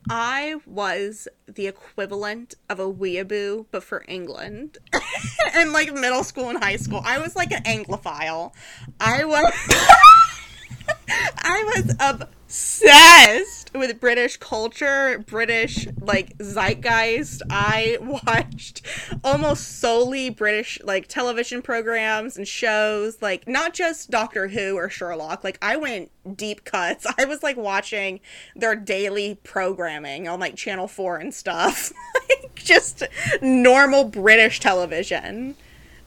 [0.08, 4.78] I was the equivalent of a weeaboo, but for England.
[5.56, 7.02] in like middle school and high school.
[7.04, 8.52] I was like an Anglophile.
[8.98, 9.52] I was
[11.38, 17.42] I was obsessed with British culture, British like zeitgeist.
[17.50, 18.82] I watched
[19.22, 25.44] almost solely British like television programs and shows, like not just Doctor Who or Sherlock.
[25.44, 27.06] Like I went deep cuts.
[27.18, 28.20] I was like watching
[28.56, 31.92] their daily programming on like Channel 4 and stuff.
[32.28, 33.04] like just
[33.40, 35.54] normal British television.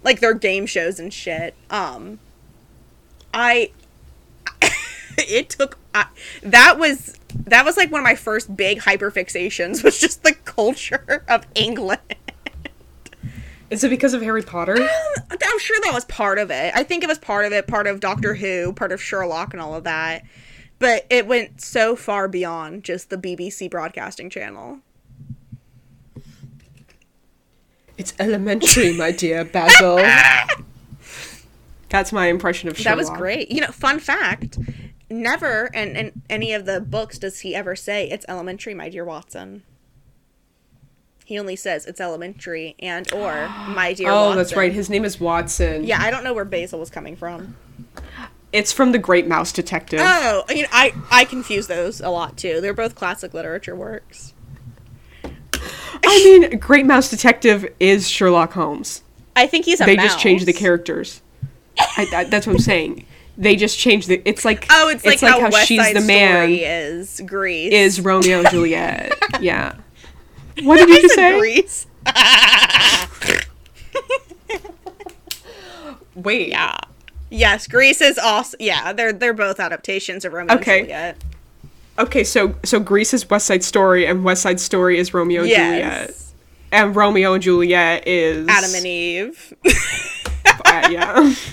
[0.04, 1.56] Like their game shows and shit.
[1.70, 2.20] Um
[3.34, 3.72] I
[5.18, 6.08] it took I
[6.42, 11.24] that was that was like one of my first big hyperfixations was just the culture
[11.28, 12.00] of England.
[13.70, 14.80] Is it because of Harry Potter?
[14.80, 14.88] Um,
[15.32, 16.72] I'm sure that was part of it.
[16.76, 19.62] I think it was part of it, part of Doctor Who, part of Sherlock and
[19.62, 20.24] all of that.
[20.78, 24.80] But it went so far beyond just the BBC broadcasting channel.
[27.98, 29.98] It's elementary, my dear Basil.
[31.90, 32.98] That's my impression of Sherlock.
[32.98, 33.50] That was great.
[33.50, 34.60] You know, fun fact,
[35.14, 39.06] never in, in any of the books does he ever say it's elementary, my dear
[39.06, 39.64] Watson.
[41.26, 44.38] He only says it's elementary and or my dear Oh, Watson.
[44.38, 44.74] that's right.
[44.74, 45.84] His name is Watson.
[45.86, 47.56] Yeah, I don't know where Basil was coming from.
[48.52, 50.00] It's from The Great Mouse Detective.
[50.04, 52.62] Oh, you know, I I confuse those a lot too.
[52.62, 54.34] They're both classic literature works.
[56.06, 59.02] I mean, Great Mouse Detective is Sherlock Holmes.
[59.36, 61.22] I think he's a They just changed the characters.
[61.80, 63.06] I, I, that's what I'm saying.
[63.38, 64.22] They just changed the.
[64.26, 67.74] It's like Oh, it's, like, how, West she's the man is Grease.
[67.74, 69.14] is Romeo and Juliet.
[69.40, 69.76] yeah.
[70.62, 71.40] What did you just say?
[71.40, 71.88] Grease.
[76.16, 76.50] Wait.
[76.50, 76.78] Yeah.
[77.30, 78.94] Yes, Grease is also yeah.
[78.94, 80.80] They're they're both adaptations of Romeo Okay.
[80.82, 81.24] and Juliet.
[82.00, 85.50] Okay, so so Grease is West Side Story, and West Side Story is Romeo and
[85.50, 86.16] Juliet,
[86.72, 89.54] and Romeo and Juliet is Adam and Eve.
[90.66, 91.34] uh, yeah.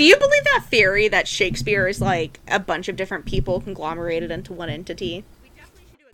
[0.00, 4.30] Do you believe that theory that Shakespeare is like a bunch of different people conglomerated
[4.30, 5.26] into one entity?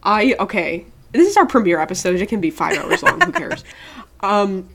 [0.03, 0.87] I okay.
[1.13, 2.21] This is our premiere episode.
[2.21, 3.21] It can be five hours long.
[3.21, 3.63] Who cares?
[4.19, 4.69] Um.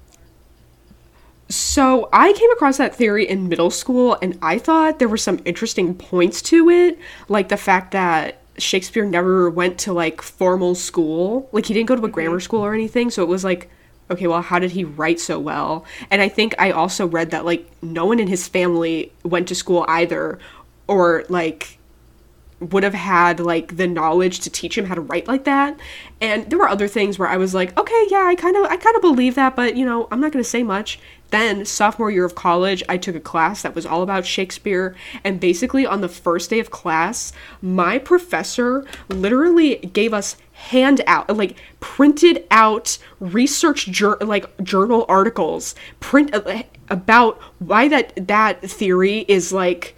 [1.49, 5.41] So I came across that theory in middle school, and I thought there were some
[5.43, 6.97] interesting points to it,
[7.27, 11.49] like the fact that Shakespeare never went to like formal school.
[11.51, 13.11] Like he didn't go to a grammar school or anything.
[13.11, 13.69] So it was like,
[14.11, 15.85] okay, well, how did he write so well?
[16.09, 19.55] And I think I also read that like no one in his family went to
[19.55, 20.39] school either,
[20.87, 21.77] or like
[22.59, 25.79] would have had like the knowledge to teach him how to write like that.
[26.21, 28.77] And there were other things where I was like, okay, yeah, I kind of I
[28.77, 30.99] kind of believe that, but you know, I'm not going to say much.
[31.31, 35.39] Then, sophomore year of college, I took a class that was all about Shakespeare, and
[35.39, 42.45] basically on the first day of class, my professor literally gave us handout like printed
[42.51, 49.95] out research jur- like journal articles print uh, about why that that theory is like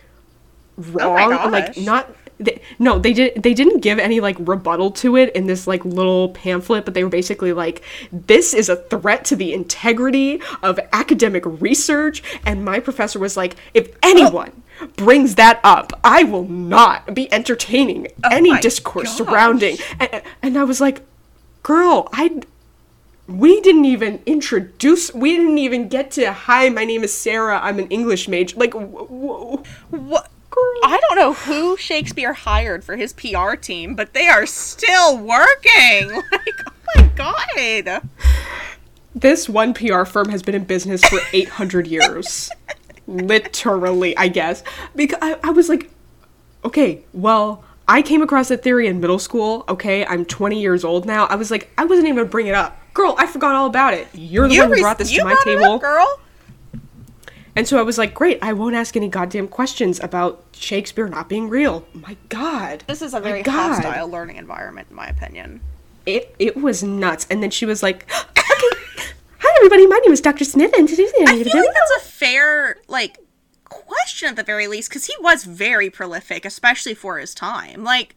[0.77, 2.15] wrong like not
[2.45, 5.83] they, no they did they didn't give any like rebuttal to it in this like
[5.85, 7.81] little pamphlet but they were basically like
[8.11, 13.55] this is a threat to the integrity of academic research and my professor was like
[13.73, 14.63] if anyone
[14.97, 19.17] brings that up i will not be entertaining oh any discourse gosh.
[19.17, 21.01] surrounding and, and i was like
[21.61, 22.41] girl i
[23.27, 27.79] we didn't even introduce we didn't even get to hi my name is sarah i'm
[27.79, 30.29] an english major like w- w- What?
[30.83, 36.21] I don't know who Shakespeare hired for his PR team, but they are still working.
[36.95, 38.07] Like, oh my god.
[39.15, 42.51] this one pr firm has been in business for 800 years.
[43.07, 44.63] Literally i guess.
[44.95, 45.89] Because I, I was like
[46.63, 49.63] okay well i came across that theory in middle school.
[49.69, 51.25] Okay i'm 20 years old now.
[51.25, 52.77] I was like i wasn't even gonna bring it up.
[52.93, 54.07] Girl i forgot all about it.
[54.13, 55.79] You're the one who brought this you to my it up, table.
[55.79, 56.19] girl.
[57.55, 61.29] And so I was like, great, I won't ask any goddamn questions about Shakespeare not
[61.29, 61.85] being real.
[61.93, 62.83] My God.
[62.87, 65.61] This is a very hostile learning environment, in my opinion.
[66.05, 67.27] It, it was nuts.
[67.29, 68.67] And then she was like, okay,
[69.37, 70.43] hi everybody, my name is Dr.
[70.45, 70.73] Smith.
[70.75, 73.19] And I feel like that's a fair like
[73.65, 77.83] question at the very least because he was very prolific, especially for his time.
[77.83, 78.15] Like,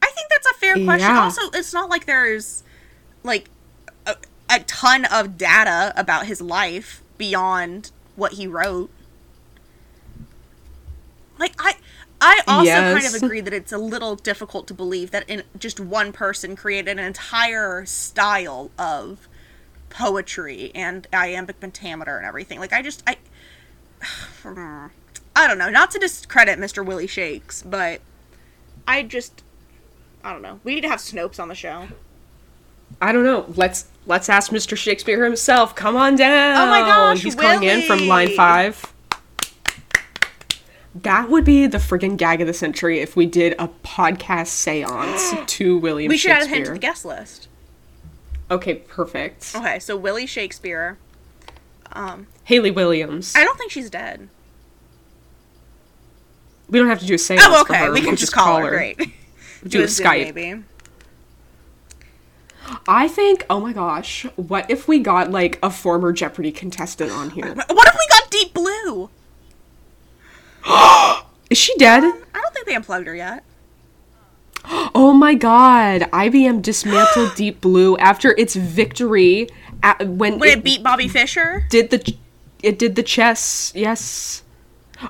[0.00, 1.10] I think that's a fair question.
[1.10, 1.20] Yeah.
[1.20, 2.62] Also, it's not like there's
[3.24, 3.50] like
[4.06, 4.16] a,
[4.48, 8.90] a ton of data about his life beyond what he wrote.
[11.38, 11.76] Like I
[12.20, 15.78] I also kind of agree that it's a little difficult to believe that in just
[15.78, 19.28] one person created an entire style of
[19.88, 22.58] poetry and iambic pentameter and everything.
[22.58, 23.16] Like I just I
[25.36, 26.84] I don't know, not to discredit Mr.
[26.84, 28.00] Willie Shakes, but
[28.86, 29.44] I just
[30.24, 30.58] I don't know.
[30.64, 31.86] We need to have Snopes on the show.
[33.00, 33.46] I don't know.
[33.56, 34.76] Let's let's ask Mr.
[34.76, 35.74] Shakespeare himself.
[35.74, 36.56] Come on down.
[36.56, 38.82] Oh my gosh, he's calling in from line five.
[40.94, 45.32] That would be the friggin' gag of the century if we did a podcast seance
[45.46, 46.34] to William Shakespeare.
[46.34, 47.48] We should add him to the guest list.
[48.50, 49.52] Okay, perfect.
[49.54, 50.98] Okay, so Willie Shakespeare.
[51.92, 53.34] Um, Hayley Williams.
[53.36, 54.28] I don't think she's dead.
[56.68, 57.42] we don't have to do a seance.
[57.46, 57.78] Oh, okay.
[57.84, 57.92] her.
[57.92, 58.70] We can just call her.
[58.70, 58.98] Great.
[59.66, 60.34] Do a Zoom, Skype.
[60.34, 60.62] maybe.
[62.86, 63.44] I think.
[63.50, 67.54] Oh my gosh, what if we got like a former Jeopardy contestant on here?
[67.68, 69.10] What if we got Deep Blue?
[71.50, 72.02] Is she dead?
[72.04, 73.44] I don't think they unplugged her yet.
[74.94, 79.48] Oh my god, IBM dismantled Deep Blue after its victory
[79.82, 81.64] at, when, When it beat Bobby Fischer?
[81.70, 82.16] did the
[82.62, 83.72] it did the chess.
[83.74, 84.42] Yes.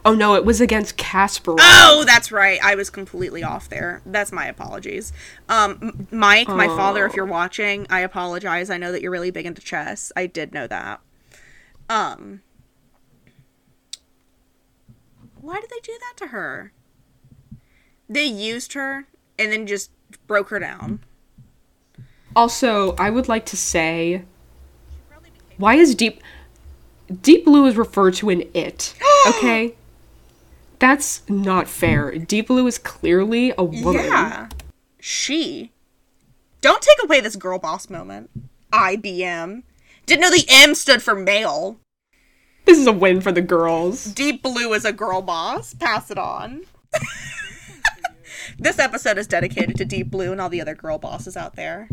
[0.04, 1.54] Oh no, it was against Casper.
[1.58, 2.58] Oh, that's right.
[2.62, 4.02] I was completely off there.
[4.04, 5.12] That's my apologies.
[5.48, 8.70] Um, Mike, my father, if you're watching, I apologize.
[8.70, 10.12] I know that you're really big into chess.
[10.14, 11.00] I did know that.
[11.88, 12.42] Um,
[15.40, 16.72] why did they do that to her?
[18.08, 19.06] They used her
[19.38, 19.90] and then just
[20.26, 21.00] broke her down.
[22.36, 24.24] Also, I would like to say
[25.56, 26.22] why is Deep
[27.22, 28.94] Deep Blue is referred to in it.
[29.26, 29.74] Okay?
[30.78, 32.16] That's not fair.
[32.18, 34.04] Deep Blue is clearly a woman.
[34.04, 34.48] Yeah.
[35.00, 35.72] She.
[36.60, 38.30] Don't take away this girl boss moment.
[38.72, 39.64] IBM.
[40.06, 41.78] Didn't know the M stood for male.
[42.64, 44.04] This is a win for the girls.
[44.04, 45.74] Deep Blue is a girl boss.
[45.74, 46.62] Pass it on.
[48.58, 51.88] this episode is dedicated to Deep Blue and all the other girl bosses out there.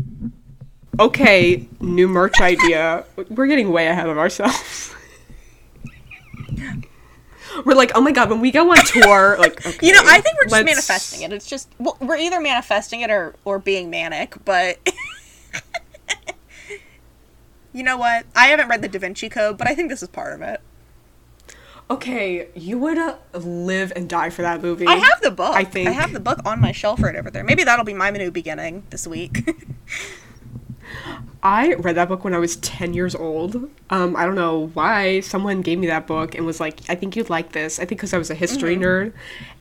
[0.98, 3.04] Okay, new merch idea.
[3.30, 4.94] We're getting way ahead of ourselves.
[7.64, 10.36] We're like, oh my god, when we go on tour, like, You know, I think
[10.36, 11.32] we're just let's- manifesting it.
[11.32, 14.78] It's just well, we're either manifesting it or or being manic, but
[17.72, 18.24] You know what?
[18.34, 20.62] I haven't read the Da Vinci Code, but I think this is part of it.
[21.90, 24.86] Okay, you would uh, live and die for that movie.
[24.86, 25.54] I have the book.
[25.54, 25.86] I think.
[25.88, 27.44] I have the book on my shelf right over there.
[27.44, 29.46] Maybe that'll be my new beginning this week.
[31.48, 33.70] I read that book when I was 10 years old.
[33.90, 37.14] Um, I don't know why someone gave me that book and was like, I think
[37.14, 37.78] you'd like this.
[37.78, 38.82] I think because I was a history Mm-hmm.
[38.84, 39.12] nerd.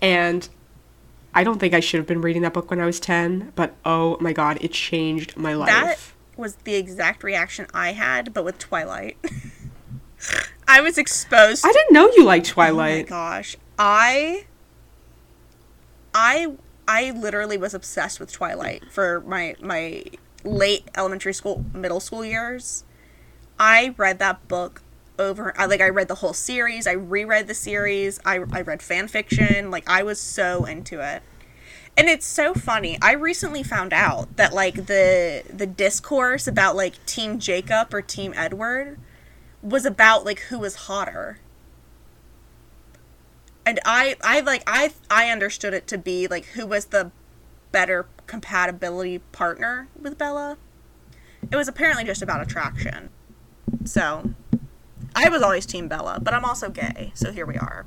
[0.01, 0.49] And
[1.33, 3.75] I don't think I should have been reading that book when I was 10, but
[3.85, 5.69] oh my god, it changed my life.
[5.69, 5.99] that
[6.37, 9.17] was the exact reaction I had, but with Twilight.
[10.67, 11.63] I was exposed.
[11.65, 12.73] I didn't know you liked Twilight.
[12.77, 13.07] Oh my Twilight.
[13.09, 14.45] gosh, I,
[16.13, 16.53] I,
[16.87, 20.03] I literally was obsessed with Twilight for my my
[20.45, 22.83] late elementary school, middle school years.
[23.59, 24.81] I read that book
[25.17, 25.57] over.
[25.57, 25.81] I like.
[25.81, 26.87] I read the whole series.
[26.87, 28.19] I reread the series.
[28.25, 29.71] I I read fan fiction.
[29.71, 31.23] Like I was so into it.
[31.97, 32.97] And it's so funny.
[33.01, 38.33] I recently found out that like the the discourse about like Team Jacob or Team
[38.35, 38.99] Edward
[39.61, 41.39] was about like who was hotter
[43.65, 47.11] and I I like I I understood it to be like who was the
[47.75, 50.57] better compatibility partner with Bella.
[51.51, 53.09] It was apparently just about attraction.
[53.83, 54.33] So
[55.13, 57.85] I was always team Bella, but I'm also gay, so here we are.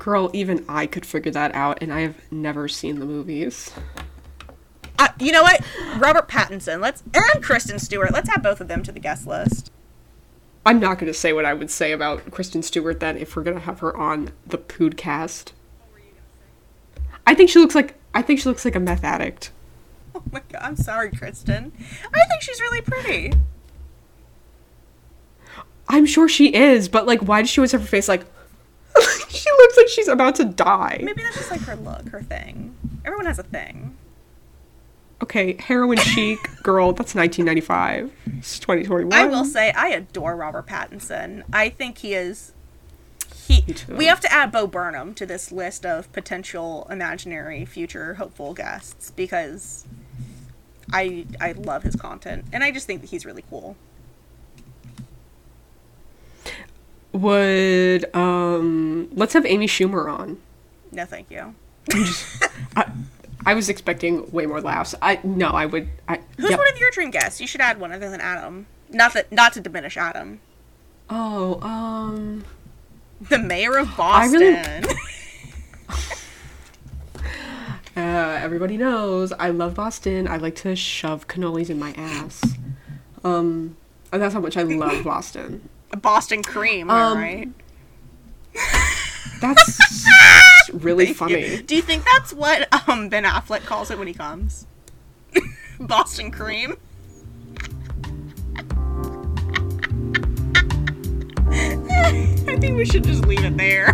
[0.00, 3.72] Girl, even I could figure that out, and I have never seen the movies.
[4.98, 5.60] Uh, you know what?
[5.96, 9.70] Robert Pattinson, let's and Kristen Stewart, let's add both of them to the guest list.
[10.66, 13.44] I'm not going to say what I would say about Kristen Stewart then if we're
[13.44, 15.52] going to have her on the Poodcast.
[17.24, 19.52] I think she looks like I think she looks like a meth addict.
[20.12, 21.70] Oh my god, I'm sorry, Kristen.
[22.12, 23.32] I think she's really pretty.
[25.88, 28.24] I'm sure she is, but like why does she always have her face like
[29.28, 31.00] she looks like she's about to die?
[31.00, 32.74] Maybe that's just like her look, her thing.
[33.04, 33.96] Everyone has a thing.
[35.22, 38.12] Okay, heroin chic girl, that's 1995.
[38.38, 39.12] It's 2021.
[39.12, 41.44] I will say I adore Robert Pattinson.
[41.52, 42.52] I think he is
[43.50, 48.54] he we have to add Bo Burnham to this list of potential imaginary future hopeful
[48.54, 49.86] guests because
[50.92, 53.76] I I love his content and I just think that he's really cool.
[57.12, 60.38] would um let's have Amy Schumer on.
[60.92, 61.54] No, thank you.
[62.76, 62.90] I,
[63.46, 64.94] I was expecting way more laughs.
[65.00, 65.88] I no, I would.
[66.08, 66.58] I, Who's yep.
[66.58, 67.40] one of your dream guests?
[67.40, 68.66] You should add one other than Adam.
[68.90, 70.40] Not that, not to diminish Adam.
[71.08, 72.44] Oh, um,
[73.28, 74.40] The mayor of I Boston.
[74.40, 74.94] really-
[77.96, 78.00] uh,
[78.42, 80.26] everybody knows I love Boston.
[80.28, 82.40] I like to shove cannolis in my ass.
[83.24, 83.76] Um,
[84.12, 85.68] and that's how much I love Boston.
[86.00, 87.48] Boston cream, Um, alright?
[89.40, 91.62] That's really funny.
[91.62, 94.66] Do you think that's what um, Ben Affleck calls it when he comes?
[95.80, 96.76] Boston cream?
[102.48, 103.88] I think we should just leave it there.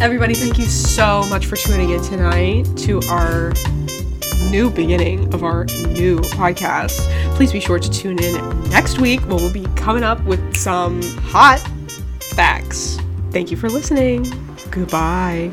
[0.00, 3.52] Everybody, thank you so much for tuning in tonight to our
[4.50, 7.00] new beginning of our new podcast.
[7.34, 11.02] Please be sure to tune in next week when we'll be coming up with some
[11.02, 11.58] hot
[12.20, 12.98] facts.
[13.30, 14.24] Thank you for listening.
[14.70, 15.52] Goodbye.